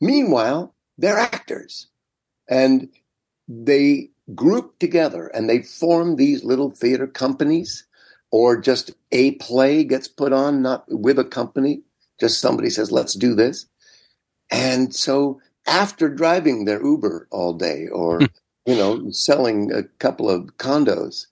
[0.00, 1.88] Meanwhile, they're actors,
[2.48, 2.88] and
[3.48, 7.86] they group together and they form these little theater companies
[8.30, 11.82] or just a play gets put on, not with a company,
[12.18, 13.66] just somebody says, let's do this.
[14.50, 18.24] And so after driving their Uber all day or, hmm.
[18.66, 21.26] you know, selling a couple of condos,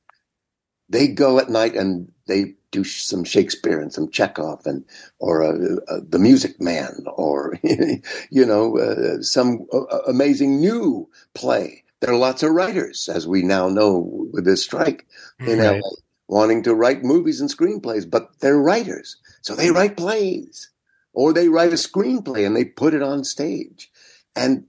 [0.89, 4.85] they go at night and they do some Shakespeare and some Chekhov and,
[5.19, 7.57] or uh, uh, The Music Man or,
[8.31, 11.85] you know, uh, some uh, amazing new play.
[12.01, 15.07] There are lots of writers, as we now know with this strike
[15.47, 15.81] in Right.
[15.81, 15.91] LA
[16.29, 19.17] wanting to write movies and screenplays, but they're writers.
[19.43, 20.71] So they write plays
[21.13, 23.91] or they write a screenplay and they put it on stage.
[24.35, 24.65] And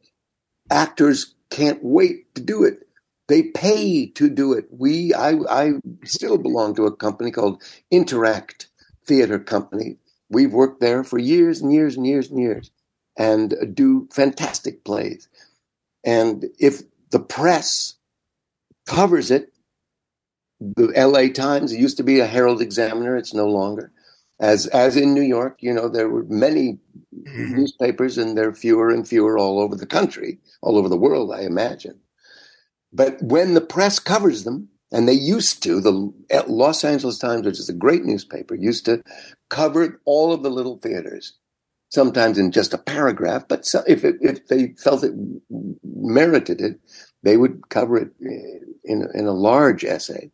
[0.70, 2.85] actors can't wait to do it.
[3.28, 4.66] They pay to do it.
[4.70, 5.74] We, I, I
[6.04, 8.68] still belong to a company called Interact
[9.06, 9.98] Theater Company.
[10.30, 12.72] We've worked there for years and years and years and years
[13.18, 15.28] and do fantastic plays.
[16.04, 17.96] And if the press
[18.86, 19.52] covers it,
[20.60, 21.72] the LA Times.
[21.72, 23.16] It used to be a Herald Examiner.
[23.18, 23.92] It's no longer.
[24.40, 26.78] As as in New York, you know, there were many
[27.16, 27.56] mm-hmm.
[27.56, 31.32] newspapers, and there are fewer and fewer all over the country, all over the world,
[31.34, 32.00] I imagine.
[32.96, 36.14] But when the press covers them, and they used to, the
[36.48, 39.04] Los Angeles Times, which is a great newspaper, used to
[39.50, 41.34] cover all of the little theaters,
[41.90, 43.44] sometimes in just a paragraph.
[43.50, 45.14] But so, if it, if they felt it
[45.84, 46.80] merited it,
[47.24, 50.32] they would cover it eh, in in a large essay.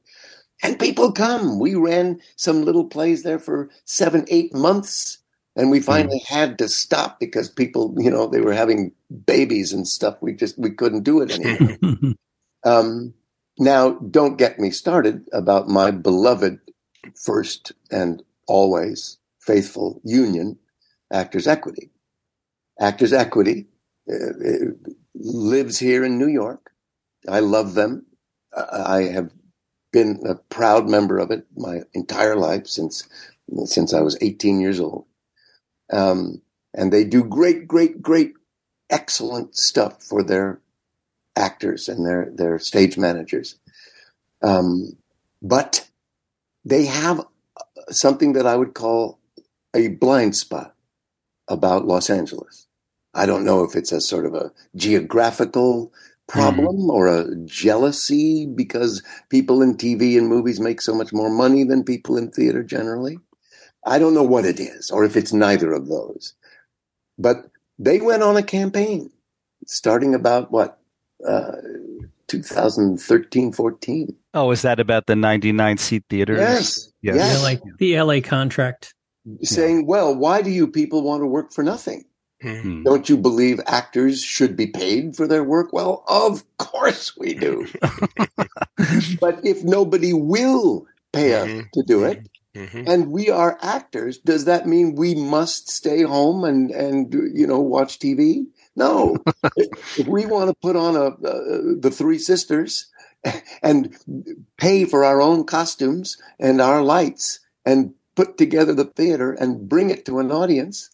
[0.61, 1.57] And people come.
[1.57, 5.17] We ran some little plays there for seven, eight months.
[5.55, 5.85] And we hmm.
[5.85, 8.91] finally had to stop because people, you know, they were having
[9.25, 10.17] babies and stuff.
[10.21, 12.13] We just, we couldn't do it anymore.
[12.63, 13.13] um,
[13.57, 16.59] now, don't get me started about my beloved
[17.15, 20.57] first and always faithful union,
[21.11, 21.91] Actors Equity.
[22.79, 23.67] Actors Equity
[24.11, 24.15] uh,
[25.13, 26.71] lives here in New York.
[27.27, 28.05] I love them.
[28.55, 29.31] I have
[29.93, 33.07] been a proud member of it my entire life since
[33.65, 35.05] since I was 18 years old.
[35.91, 36.41] Um,
[36.73, 38.33] and they do great, great, great,
[38.89, 40.61] excellent stuff for their
[41.35, 43.55] actors and their their stage managers.
[44.41, 44.97] Um,
[45.41, 45.87] but
[46.65, 47.25] they have
[47.89, 49.19] something that I would call
[49.75, 50.75] a blind spot
[51.47, 52.67] about Los Angeles.
[53.13, 55.91] I don't know if it's a sort of a geographical
[56.27, 56.89] problem mm.
[56.89, 61.83] or a jealousy because people in TV and movies make so much more money than
[61.83, 63.17] people in theater generally.
[63.85, 66.33] I don't know what it is or if it's neither of those.
[67.17, 69.11] But they went on a campaign
[69.67, 70.79] starting about what,
[71.27, 71.51] uh,
[72.27, 74.15] 2013, 14.
[74.33, 76.39] Oh, is that about the 99 seat theaters?
[76.39, 76.91] Yes.
[77.01, 77.15] Yes.
[77.15, 77.33] yes.
[77.37, 78.93] Yeah, like the LA contract.
[79.43, 82.05] Saying, well, why do you people want to work for nothing?
[82.41, 82.81] Hmm.
[82.83, 85.71] Don't you believe actors should be paid for their work?
[85.73, 87.67] Well, of course we do.
[89.19, 91.69] but if nobody will pay us Mhm.
[91.73, 92.87] to do it, Mhm.
[92.87, 97.59] and we are actors, does that mean we must stay home and and you know
[97.59, 98.47] watch TV?
[98.75, 99.17] No.
[99.57, 102.87] if we want to put on a uh, the Three Sisters
[103.61, 103.95] and
[104.57, 109.89] pay for our own costumes and our lights and put together the theater and bring
[109.89, 110.89] it to an audience,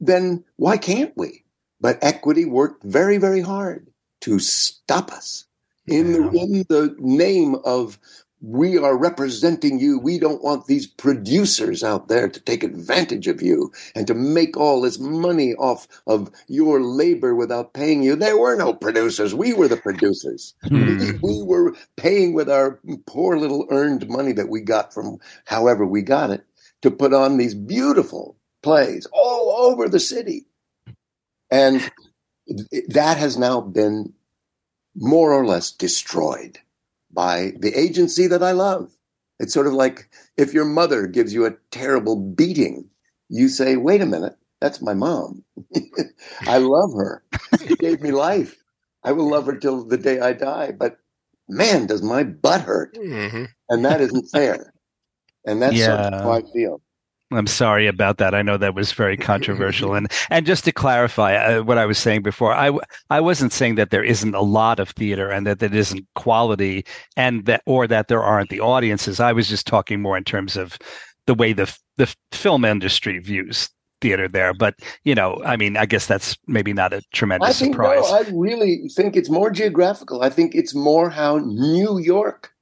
[0.00, 1.44] then why can't we?
[1.80, 3.88] But equity worked very, very hard
[4.22, 5.46] to stop us
[5.86, 7.98] in the in the name of
[8.40, 9.98] we are representing you.
[9.98, 14.56] We don't want these producers out there to take advantage of you and to make
[14.56, 18.16] all this money off of your labor without paying you.
[18.16, 19.34] There were no producers.
[19.34, 20.54] We were the producers.
[20.66, 20.98] Hmm.
[20.98, 25.86] we, we were paying with our poor little earned money that we got from however
[25.86, 26.44] we got it
[26.82, 30.46] to put on these beautiful plays all over the city.
[31.50, 31.90] And
[32.88, 34.14] that has now been
[34.94, 36.58] more or less destroyed
[37.12, 38.92] by the agency that I love.
[39.38, 42.88] It's sort of like if your mother gives you a terrible beating,
[43.28, 45.42] you say, wait a minute, that's my mom.
[46.46, 47.24] I love her.
[47.58, 48.56] She gave me life.
[49.02, 50.72] I will love her till the day I die.
[50.72, 50.98] But
[51.48, 52.94] man, does my butt hurt.
[52.96, 53.48] Mhm.
[53.70, 54.74] And that isn't fair.
[55.46, 56.22] And that's sort of Yeah.
[56.22, 56.82] how I feel.
[57.32, 58.34] I'm sorry about that.
[58.34, 59.94] I know that was very controversial.
[59.94, 63.52] and and just to clarify uh, what I was saying before, I w- I wasn't
[63.52, 66.84] saying that there isn't a lot of theater and that there isn't quality
[67.16, 69.20] and that or that there aren't the audiences.
[69.20, 70.76] I was just talking more in terms of
[71.26, 73.68] the way the the film industry views
[74.00, 74.52] theater there.
[74.52, 74.74] But
[75.04, 78.10] you know, I mean, I guess that's maybe not a tremendous I think surprise.
[78.10, 80.22] no, I really think it's more geographical.
[80.22, 82.52] I think it's more how New York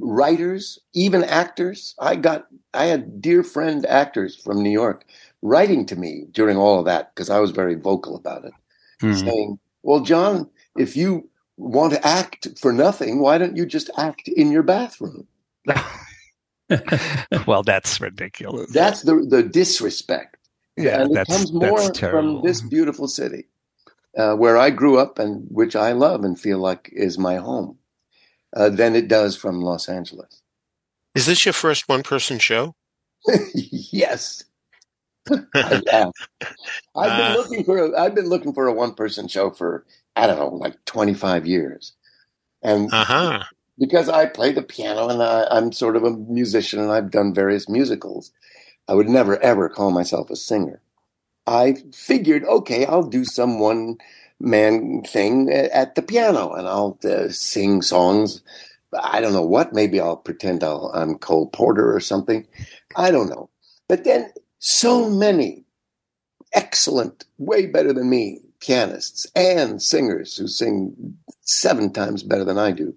[0.00, 1.94] writers, even actors.
[1.98, 5.04] I got I had dear friend actors from New York
[5.42, 8.52] writing to me during all of that because I was very vocal about it,
[9.00, 9.12] Hmm.
[9.12, 14.28] saying, "Well, John, if you want to act for nothing, why don't you just act
[14.28, 15.26] in your bathroom?"
[17.46, 18.70] well, that's ridiculous.
[18.72, 20.36] That's the the disrespect.
[20.76, 23.46] yeah, and it comes more from this beautiful city
[24.16, 27.78] uh, where I grew up and which I love and feel like is my home
[28.54, 30.42] uh, than it does from Los Angeles.
[31.14, 32.74] Is this your first one person show?
[33.54, 34.44] yes.
[35.30, 36.10] I have.
[36.96, 37.34] I've been Uh.
[37.34, 39.84] looking for a, I've been looking for a one person show for
[40.16, 41.92] I don't know like 25 years.
[42.62, 43.44] And Uh huh.
[43.78, 47.34] because I play the piano and I, I'm sort of a musician and I've done
[47.34, 48.32] various musicals,
[48.88, 50.80] I would never ever call myself a singer.
[51.46, 53.98] I figured, okay, I'll do some one
[54.44, 58.42] man thing at the piano and I'll uh, sing songs.
[59.02, 59.72] I don't know what.
[59.72, 62.46] Maybe I'll pretend I'll, I'm Cole Porter or something.
[62.96, 63.50] I don't know.
[63.88, 65.64] But then so many
[66.54, 72.70] excellent, way better than me pianists and singers who sing seven times better than I
[72.70, 72.94] do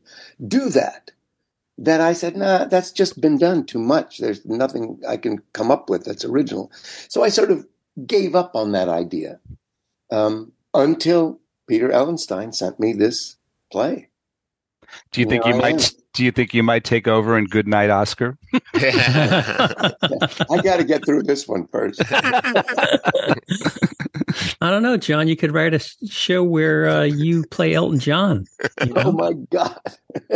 [0.48, 1.12] do that.
[1.80, 4.18] That I said, nah, that's just been done too much.
[4.18, 6.72] There's nothing I can come up with that's original.
[7.08, 7.68] So I sort of
[8.06, 9.40] gave up on that idea
[10.12, 13.36] um, until Peter Ellenstein sent me this
[13.72, 14.10] play.
[15.12, 15.94] do you think Here you I might?
[16.14, 18.38] Do you think you might take over in Good Night, Oscar?
[18.74, 19.92] I
[20.64, 22.02] got to get through this one first.
[24.62, 25.28] I don't know, John.
[25.28, 28.46] You could write a show where uh, you play Elton John.
[28.86, 29.80] You Oh my God.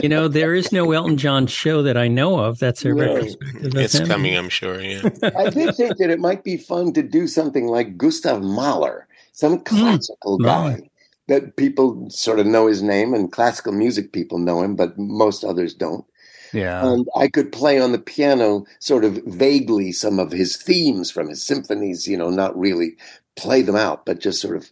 [0.02, 2.94] you know, there is no Elton John show that I know of that's a No.
[3.16, 4.08] retrospective it's him.
[4.08, 4.80] coming, I'm sure.
[4.82, 5.10] Yeah.
[5.38, 9.58] I did think that it might be fun to do something like Gustav Mahler, some
[9.58, 9.64] hmm.
[9.64, 10.78] classical Mahler.
[10.78, 10.90] guy
[11.28, 15.44] that people sort of know his name and classical music people know him, but most
[15.46, 16.06] others don't.
[16.52, 16.86] Yeah.
[16.86, 21.30] And I could play on the piano sort of vaguely some of his themes from
[21.30, 22.98] his symphonies, you know, not really
[23.38, 24.70] play them out, but just sort of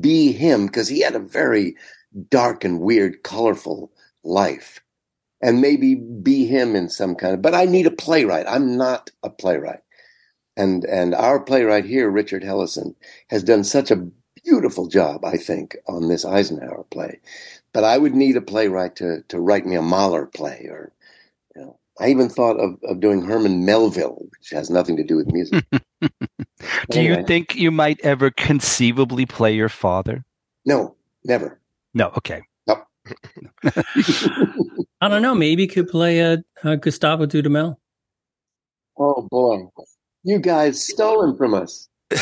[0.00, 1.76] be him because he had a very
[2.28, 3.92] dark and weird, colorful
[4.24, 4.80] life.
[5.40, 8.46] And maybe be him in some kind of, but I need a playwright.
[8.48, 9.83] I'm not a playwright.
[10.56, 12.94] And, and our playwright here, Richard Hellesen,
[13.28, 14.06] has done such a
[14.44, 17.20] beautiful job, I think, on this Eisenhower play.
[17.72, 20.92] But I would need a playwright to, to write me a Mahler play or,
[21.56, 25.16] you know, I even thought of, of doing Herman Melville, which has nothing to do
[25.16, 25.64] with music.
[26.90, 30.24] do you think you might ever conceivably play your father?
[30.64, 31.60] No, never.
[31.94, 32.12] No.
[32.16, 32.42] Okay.
[35.00, 35.34] I don't know.
[35.34, 37.76] Maybe you could play a, a Gustavo Dudamel.
[38.96, 39.64] Oh boy,
[40.24, 41.88] you guys stolen from us.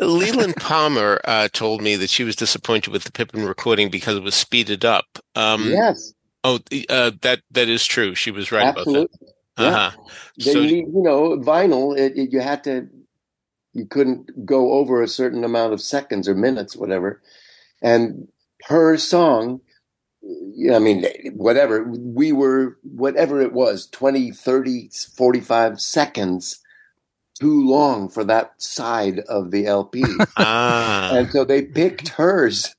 [0.00, 4.22] Leland Palmer uh, told me that she was disappointed with the Pippin recording because it
[4.22, 5.06] was speeded up.
[5.34, 6.12] Um, yes,
[6.42, 6.58] Oh,
[6.88, 8.14] uh, that that is true.
[8.14, 9.02] She was right absolutely.
[9.02, 9.26] about
[9.56, 9.64] that.
[9.66, 10.02] Uh-huh.
[10.38, 11.96] They So- need, you know, vinyl.
[11.98, 12.88] It, it- you had to,
[13.74, 17.20] you couldn't go over a certain amount of seconds or minutes, whatever.
[17.82, 18.28] And
[18.64, 19.60] her song,
[20.72, 21.04] I mean,
[21.34, 26.60] whatever, we were, whatever it was, 20, 30, 45 seconds
[27.40, 30.04] too long for that side of the LP.
[30.36, 32.74] Ah, and so they picked hers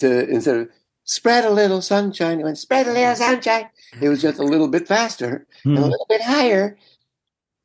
[0.00, 0.68] to, instead of
[1.04, 3.68] spread a little sunshine, it went spread a little sunshine.
[4.00, 5.88] It was just a little bit faster and a Hmm.
[5.90, 6.76] little bit higher.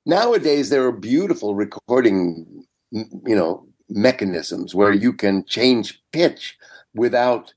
[0.05, 6.57] Nowadays, there are beautiful recording, you know, mechanisms where you can change pitch
[6.95, 7.53] without.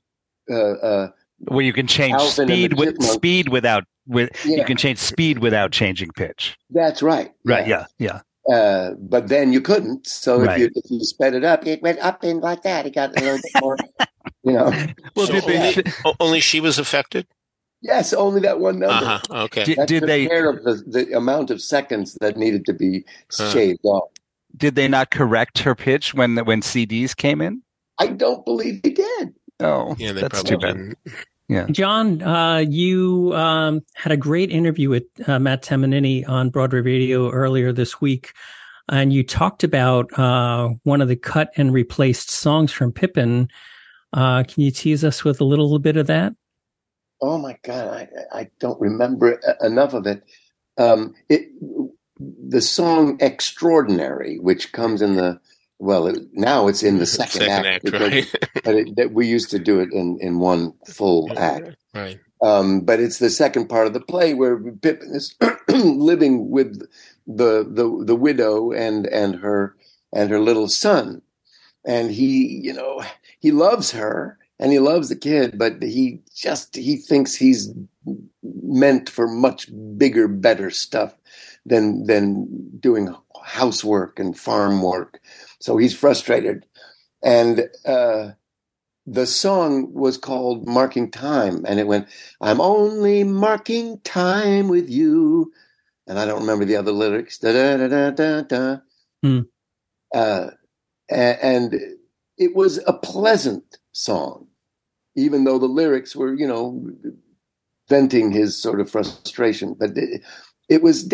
[0.49, 1.09] Uh, uh,
[1.47, 4.57] Where you can change Alvin speed with speed without with Yeah.
[4.57, 6.57] you can change speed without changing pitch.
[6.69, 7.31] that's right.
[7.45, 7.67] Right.
[7.67, 7.85] Yeah.
[7.99, 8.21] Yeah.
[8.51, 10.07] Uh, but then you couldn't.
[10.07, 10.53] So Right.
[10.53, 12.85] if you if you sped it up, it went up and like that.
[12.85, 13.77] It got a little bit more.
[14.43, 14.71] You know.
[15.15, 15.83] Well, So did they only,
[16.19, 17.27] only she was affected.
[17.81, 19.05] Yes, only that one number.
[19.05, 19.43] Uh huh.
[19.45, 19.63] Okay.
[19.65, 23.03] did, That did they care of the, the amount of seconds that needed to be
[23.31, 23.51] Huh.
[23.51, 24.09] shaved off?
[24.57, 27.61] did they not correct her pitch when the, when CDs came in?
[27.99, 29.33] I don't believe they did.
[29.59, 31.15] Oh, Yeah, they that's probably too bad.
[31.51, 31.73] Didn't.
[31.73, 37.29] John, uh, you um, had a great interview with uh, Matt Tamanini on Broadway Radio
[37.29, 38.33] earlier this week,
[38.89, 43.49] and you talked about uh, one of the cut and replaced songs from Pippin.
[44.13, 46.33] Uh, can you tease us with a little bit of that?
[47.21, 50.23] Oh my God, I, I don't remember e- enough of it.
[50.77, 51.49] Um, it.
[52.47, 55.39] The song "Extraordinary," which comes in the
[55.81, 58.35] well, it, now it's in the second, Second act, act, because- right?
[58.63, 61.75] but it, that we used to do it in in one full act.
[61.93, 62.19] right.
[62.43, 65.35] Um, but it's the second part of the play where Pippin is
[65.69, 66.79] living with
[67.27, 69.75] the the the widow and and her
[70.11, 71.21] and her little son,
[71.85, 73.03] and he you know
[73.39, 77.69] he loves her and he loves the kid, but he just he thinks he's
[78.43, 81.13] meant for much bigger, better stuff
[81.65, 82.47] than than
[82.79, 83.13] doing
[83.43, 85.19] housework and farm work.
[85.61, 86.65] So he's frustrated,
[87.23, 88.31] and uh,
[89.05, 92.07] the song was called "Marking Time," and it went,
[92.41, 95.53] "I'm only marking time with you,"
[96.07, 97.37] and I don't remember the other lyrics.
[97.37, 98.77] Da da da da da da.
[99.23, 99.39] Hmm.
[100.13, 100.51] Uh,
[101.09, 101.79] and
[102.37, 104.47] it was a pleasant song
[105.15, 106.89] even though the lyrics were, you know,
[107.89, 109.75] venting his sort of frustration.
[109.77, 109.91] But
[110.71, 111.07] it, was,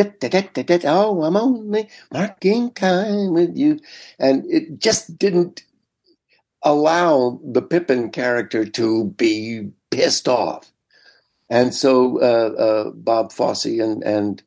[0.86, 3.80] oh, I'm only marking time with you.
[4.20, 5.64] And it just didn't
[6.62, 10.72] allow the Pippin character to be pissed off.
[11.50, 14.44] And so uh, uh, Bob Fosse and, and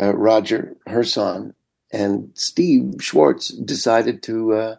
[0.00, 1.54] uh, Roger Hirson
[1.90, 4.76] and Steve Schwartz decided to uh,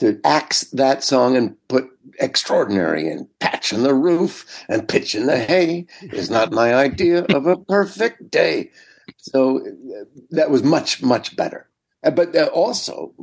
[0.00, 1.90] to axe that song and put
[2.20, 7.24] extraordinary and patch on the roof and pitch in the hay is not my idea
[7.24, 8.70] of a perfect day.
[9.30, 9.64] So
[10.30, 11.68] that was much, much better.
[12.04, 13.14] Uh, but uh, also,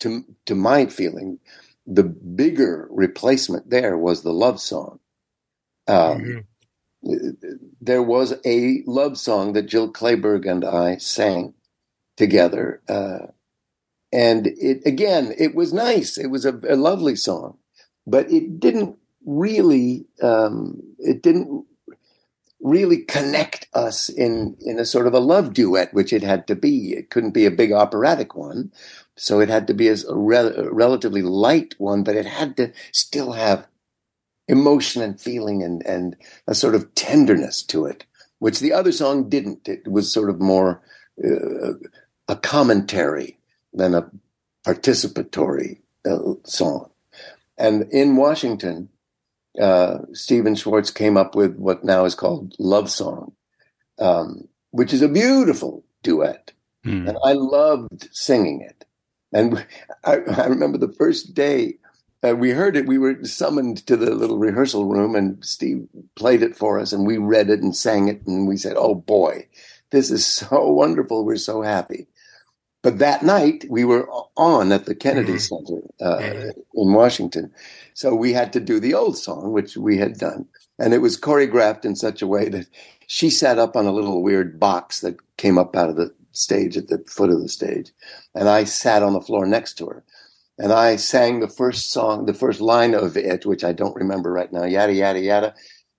[0.00, 1.38] to, to my feeling,
[1.86, 5.00] the bigger replacement there was the love song.
[5.88, 6.46] Um,
[7.04, 7.30] mm-hmm.
[7.80, 11.54] There was a love song that Jill Clayburgh and I sang
[12.16, 12.80] together.
[12.88, 13.26] Uh,
[14.12, 16.16] and it again, it was nice.
[16.18, 17.58] It was a, a lovely song,
[18.06, 18.96] but it didn't
[19.26, 21.66] really, um, it didn't
[22.62, 26.54] really connect us in in a sort of a love duet, which it had to
[26.54, 26.94] be.
[26.94, 28.72] It couldn't be a big operatic one,
[29.16, 32.72] so it had to be a, re- a relatively light one, but it had to
[32.92, 33.66] still have
[34.48, 38.04] emotion and feeling and and a sort of tenderness to it,
[38.38, 39.68] which the other song didn't.
[39.68, 40.80] It was sort of more
[41.22, 41.74] uh,
[42.28, 43.38] a commentary
[43.74, 44.10] than a
[44.64, 46.90] participatory uh, song.
[47.58, 48.88] And in Washington,
[49.60, 53.32] uh, Stephen Schwartz came up with what now is called Love Song,
[53.98, 56.52] um, which is a beautiful duet.
[56.84, 57.08] Mm.
[57.08, 58.84] And I loved singing it.
[59.32, 59.64] And
[60.04, 61.76] I, I remember the first day
[62.24, 66.42] uh, we heard it, we were summoned to the little rehearsal room, and Steve played
[66.42, 69.48] it for us, and we read it and sang it, and we said, "Oh boy,
[69.90, 71.24] this is so wonderful!
[71.24, 72.06] We're so happy."
[72.82, 75.38] But that night we were on at the Kennedy mm-hmm.
[75.38, 77.52] Center uh, in Washington.
[77.94, 80.46] So we had to do the old song, which we had done.
[80.78, 82.66] And it was choreographed in such a way that
[83.06, 86.76] she sat up on a little weird box that came up out of the stage
[86.76, 87.92] at the foot of the stage.
[88.34, 90.04] And I sat on the floor next to her.
[90.58, 94.32] And I sang the first song, the first line of it, which I don't remember
[94.32, 95.54] right now, yada, yada, yada.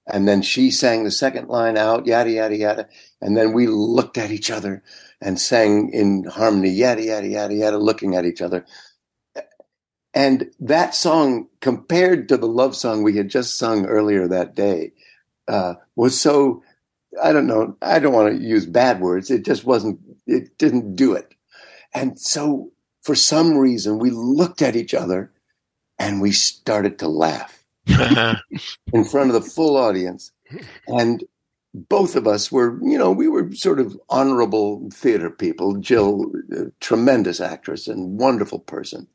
[0.08, 2.88] And then she sang the second line out, yada, yada, yada.
[3.22, 4.84] And then we looked at each other
[5.24, 8.66] and sang in harmony, yada, yada, yada, yada, looking at each other.
[10.14, 14.92] And that song, compared to the love song we had just sung earlier that day,
[15.48, 16.62] uh, was so,
[17.22, 19.32] I don't know, I don't want to use bad words.
[19.32, 21.34] It just wasn't, it didn't do it.
[21.94, 22.72] And so
[23.02, 25.32] for some reason, we looked at each other
[25.98, 30.32] and we started to laugh in front of the full audience.
[30.88, 31.24] And
[31.74, 35.76] both of us were, you know, we were sort of honorable theater people.
[35.78, 36.32] Jill,
[36.80, 39.08] tremendous actress and wonderful person.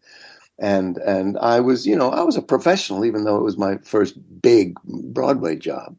[0.59, 3.79] And and I was, you know, I was a professional, even though it was my
[3.85, 5.97] first big Broadway job.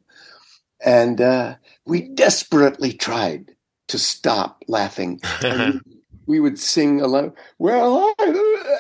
[0.86, 1.55] And uh,
[1.86, 3.55] we desperately tried
[3.88, 5.22] to stop laughing.
[6.26, 7.34] we would sing along.
[7.57, 8.14] Well,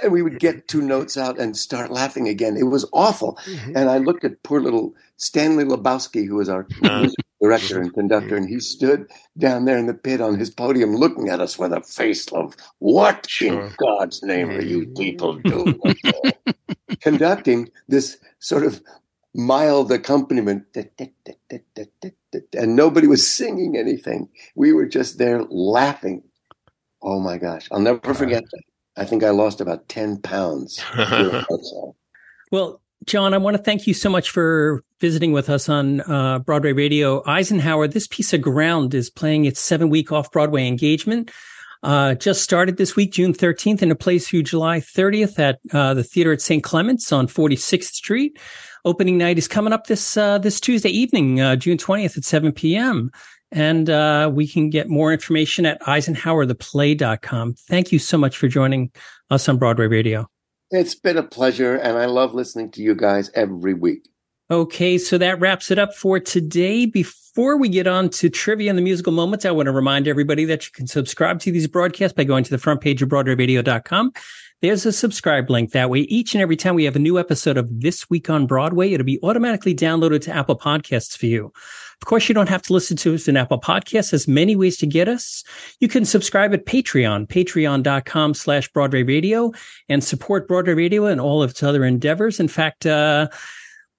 [0.03, 2.57] and we would get two notes out and start laughing again.
[2.57, 3.39] It was awful.
[3.45, 3.75] Mm-hmm.
[3.75, 7.07] And I looked at poor little Stanley Lebowsky, who was our uh,
[7.41, 11.29] director and conductor, and he stood down there in the pit on his podium looking
[11.29, 13.67] at us with a face of, What sure.
[13.67, 14.93] in God's name are you mm-hmm.
[14.93, 15.79] people doing?
[17.01, 18.81] Conducting this sort of
[19.33, 20.65] mild accompaniment,
[22.53, 24.29] and nobody was singing anything.
[24.55, 26.23] We were just there laughing.
[27.01, 27.67] Oh my gosh.
[27.71, 28.63] I'll never forget that.
[28.97, 30.83] I think I lost about 10 pounds.
[32.51, 36.37] well, John, I want to thank you so much for visiting with us on uh,
[36.37, 37.23] Broadway Radio.
[37.25, 41.31] Eisenhower, this piece of ground is playing its seven week off Broadway engagement.
[41.81, 45.95] Uh, just started this week, June 13th, and it plays through July 30th at uh,
[45.95, 46.63] the theater at St.
[46.63, 48.37] Clement's on 46th Street.
[48.85, 52.51] Opening night is coming up this uh, this Tuesday evening, uh, June 20th at 7
[52.51, 53.09] p.m.
[53.51, 57.55] And uh, we can get more information at eisenhowertheplay.com.
[57.55, 58.91] Thank you so much for joining
[59.31, 60.29] us on Broadway Radio.
[60.71, 64.07] It's been a pleasure, and I love listening to you guys every week.
[64.51, 66.85] Okay, so that wraps it up for today.
[66.85, 70.45] Before we get on to trivia and the musical moments, I want to remind everybody
[70.45, 74.11] that you can subscribe to these broadcasts by going to the front page of BroadwayRadio.com.
[74.61, 75.71] There's a subscribe link.
[75.71, 78.45] That way, each and every time we have a new episode of This Week on
[78.45, 81.53] Broadway, it'll be automatically downloaded to Apple Podcasts for you.
[82.01, 84.11] Of course, you don't have to listen to us in Apple Podcasts.
[84.11, 85.43] There's many ways to get us.
[85.79, 89.51] You can subscribe at Patreon, patreon.com slash Broadway Radio
[89.89, 92.39] and support Broadway Radio and all of its other endeavors.
[92.39, 93.27] In fact, uh,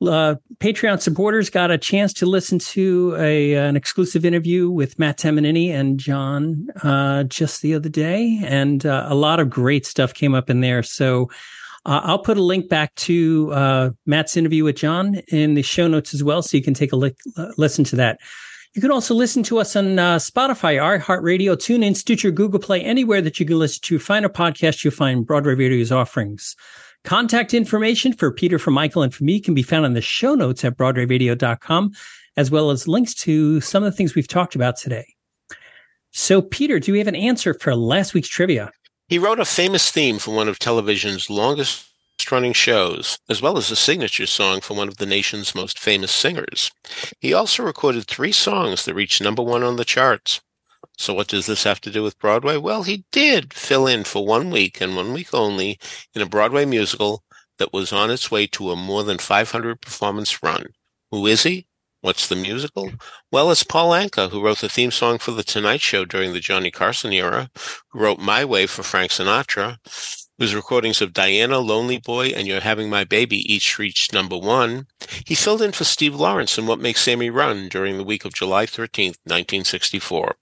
[0.03, 5.19] uh, Patreon supporters got a chance to listen to a an exclusive interview with Matt
[5.19, 10.15] Tamanini and John uh, just the other day, and uh, a lot of great stuff
[10.15, 10.83] came up in there.
[10.83, 11.29] So
[11.87, 15.89] uh, I'll put a link back to uh, Matt's interview with John in the show
[15.89, 18.19] notes as well, so you can take a li- uh, listen to that.
[18.75, 23.41] You can also listen to us on Spotify, iHeartRadio, TuneIn, Stitcher, Google Play, anywhere that
[23.41, 23.99] you can listen to.
[23.99, 26.55] Find a podcast, you'll find Broadway Radio's offerings.
[27.03, 30.35] Contact information for Peter, for Michael, and for me can be found in the show
[30.35, 31.93] notes at BroadwayRadio.com,
[32.37, 35.07] as well as links to some of the things we've talked about today.
[36.13, 38.71] So, Peter, do we have an answer for last week's trivia?
[39.11, 41.85] He wrote a famous theme for one of television's longest
[42.31, 46.13] running shows, as well as a signature song for one of the nation's most famous
[46.13, 46.71] singers.
[47.19, 50.41] He also recorded three songs that reached number one on the charts.
[50.97, 52.57] So what does this have to do with Broadway?
[52.57, 55.81] Well, he did fill in for one week and one week only
[56.15, 57.25] in a Broadway musical
[57.59, 60.67] that was on its way to a more than 500 performance run.
[61.11, 61.67] Who is he?
[62.03, 62.93] What's the musical?
[63.31, 66.41] Well, it's Paul Anka, who wrote the theme song for The Tonight Show during the
[66.41, 67.51] Johnny Carson era,
[67.89, 69.77] who wrote My Way for Frank Sinatra,
[70.39, 74.87] whose recordings of Diana, Lonely Boy, and You're Having My Baby each reached number one.
[75.27, 78.33] He filled in for Steve Lawrence in What Makes Sammy Run during the week of
[78.33, 80.37] July 13th, 1964.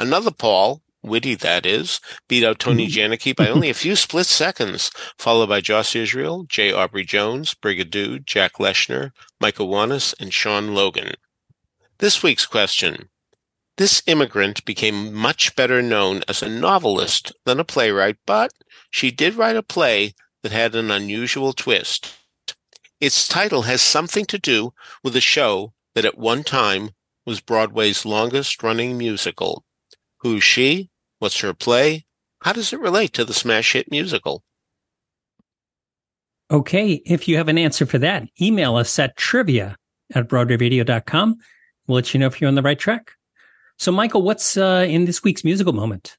[0.00, 3.12] Another Paul, witty that is, beat out Tony mm-hmm.
[3.12, 6.72] Janicki by only a few split seconds, followed by Joss Israel, J.
[6.72, 11.14] Aubrey Jones, Brigadoon, Jack Leshner, Michael Wanis, and Sean Logan.
[11.98, 13.08] This week's question.
[13.78, 18.52] This immigrant became much better known as a novelist than a playwright, but
[18.90, 22.14] she did write a play that had an unusual twist.
[23.00, 26.90] Its title has something to do with a show that at one time
[27.26, 29.64] was Broadway's longest running musical.
[30.18, 30.90] Who's she?
[31.18, 32.06] What's her play?
[32.42, 34.42] How does it relate to the smash hit musical?
[36.50, 39.76] Okay, if you have an answer for that, email us at trivia
[40.14, 41.36] at broadwayradio.com.
[41.86, 43.12] We'll let you know if you're on the right track.
[43.78, 46.16] So, Michael, what's uh, in this week's musical moment?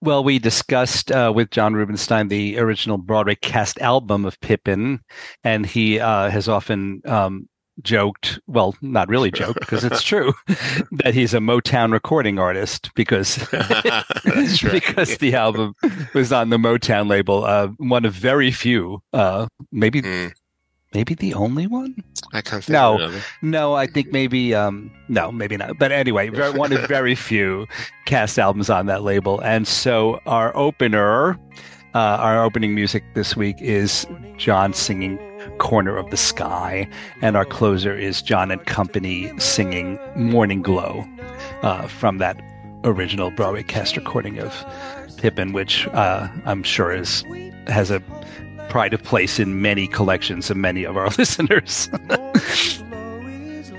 [0.00, 5.00] Well, we discussed uh, with John Rubinstein the original Broadway cast album of Pippin,
[5.42, 7.48] and he uh, has often um,
[7.82, 10.32] joked, well, not really joked because it's true,
[10.92, 13.36] that he's a Motown recording artist because
[14.72, 15.74] because the album
[16.14, 17.44] was on the Motown label.
[17.44, 20.32] Uh, one of very few, uh, maybe mm.
[20.94, 21.96] maybe the only one.
[22.32, 23.74] I can't think no, no.
[23.74, 25.78] I think maybe um, no, maybe not.
[25.78, 27.66] But anyway, one of very few
[28.06, 31.38] cast albums on that label, and so our opener.
[31.94, 34.06] Uh, our opening music this week is
[34.36, 35.18] John singing
[35.58, 36.88] Corner of the Sky.
[37.22, 41.04] And our closer is John and Company singing Morning Glow
[41.62, 42.40] uh, from that
[42.84, 44.64] original Broadway cast recording of
[45.16, 47.24] Pippin, which uh, I'm sure is
[47.66, 48.00] has a
[48.68, 51.88] pride of place in many collections of many of our listeners.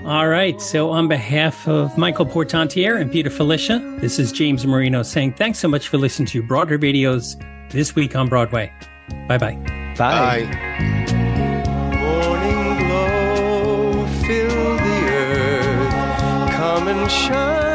[0.04, 0.60] All right.
[0.60, 5.58] So, on behalf of Michael Portantiere and Peter Filichia, this is James Marino saying thanks
[5.58, 7.36] so much for listening to Broadway Radio's
[7.70, 8.72] This Week on Broadway.
[9.28, 9.94] Bye-bye.
[9.96, 11.19] Bye bye.
[17.10, 17.69] Shine.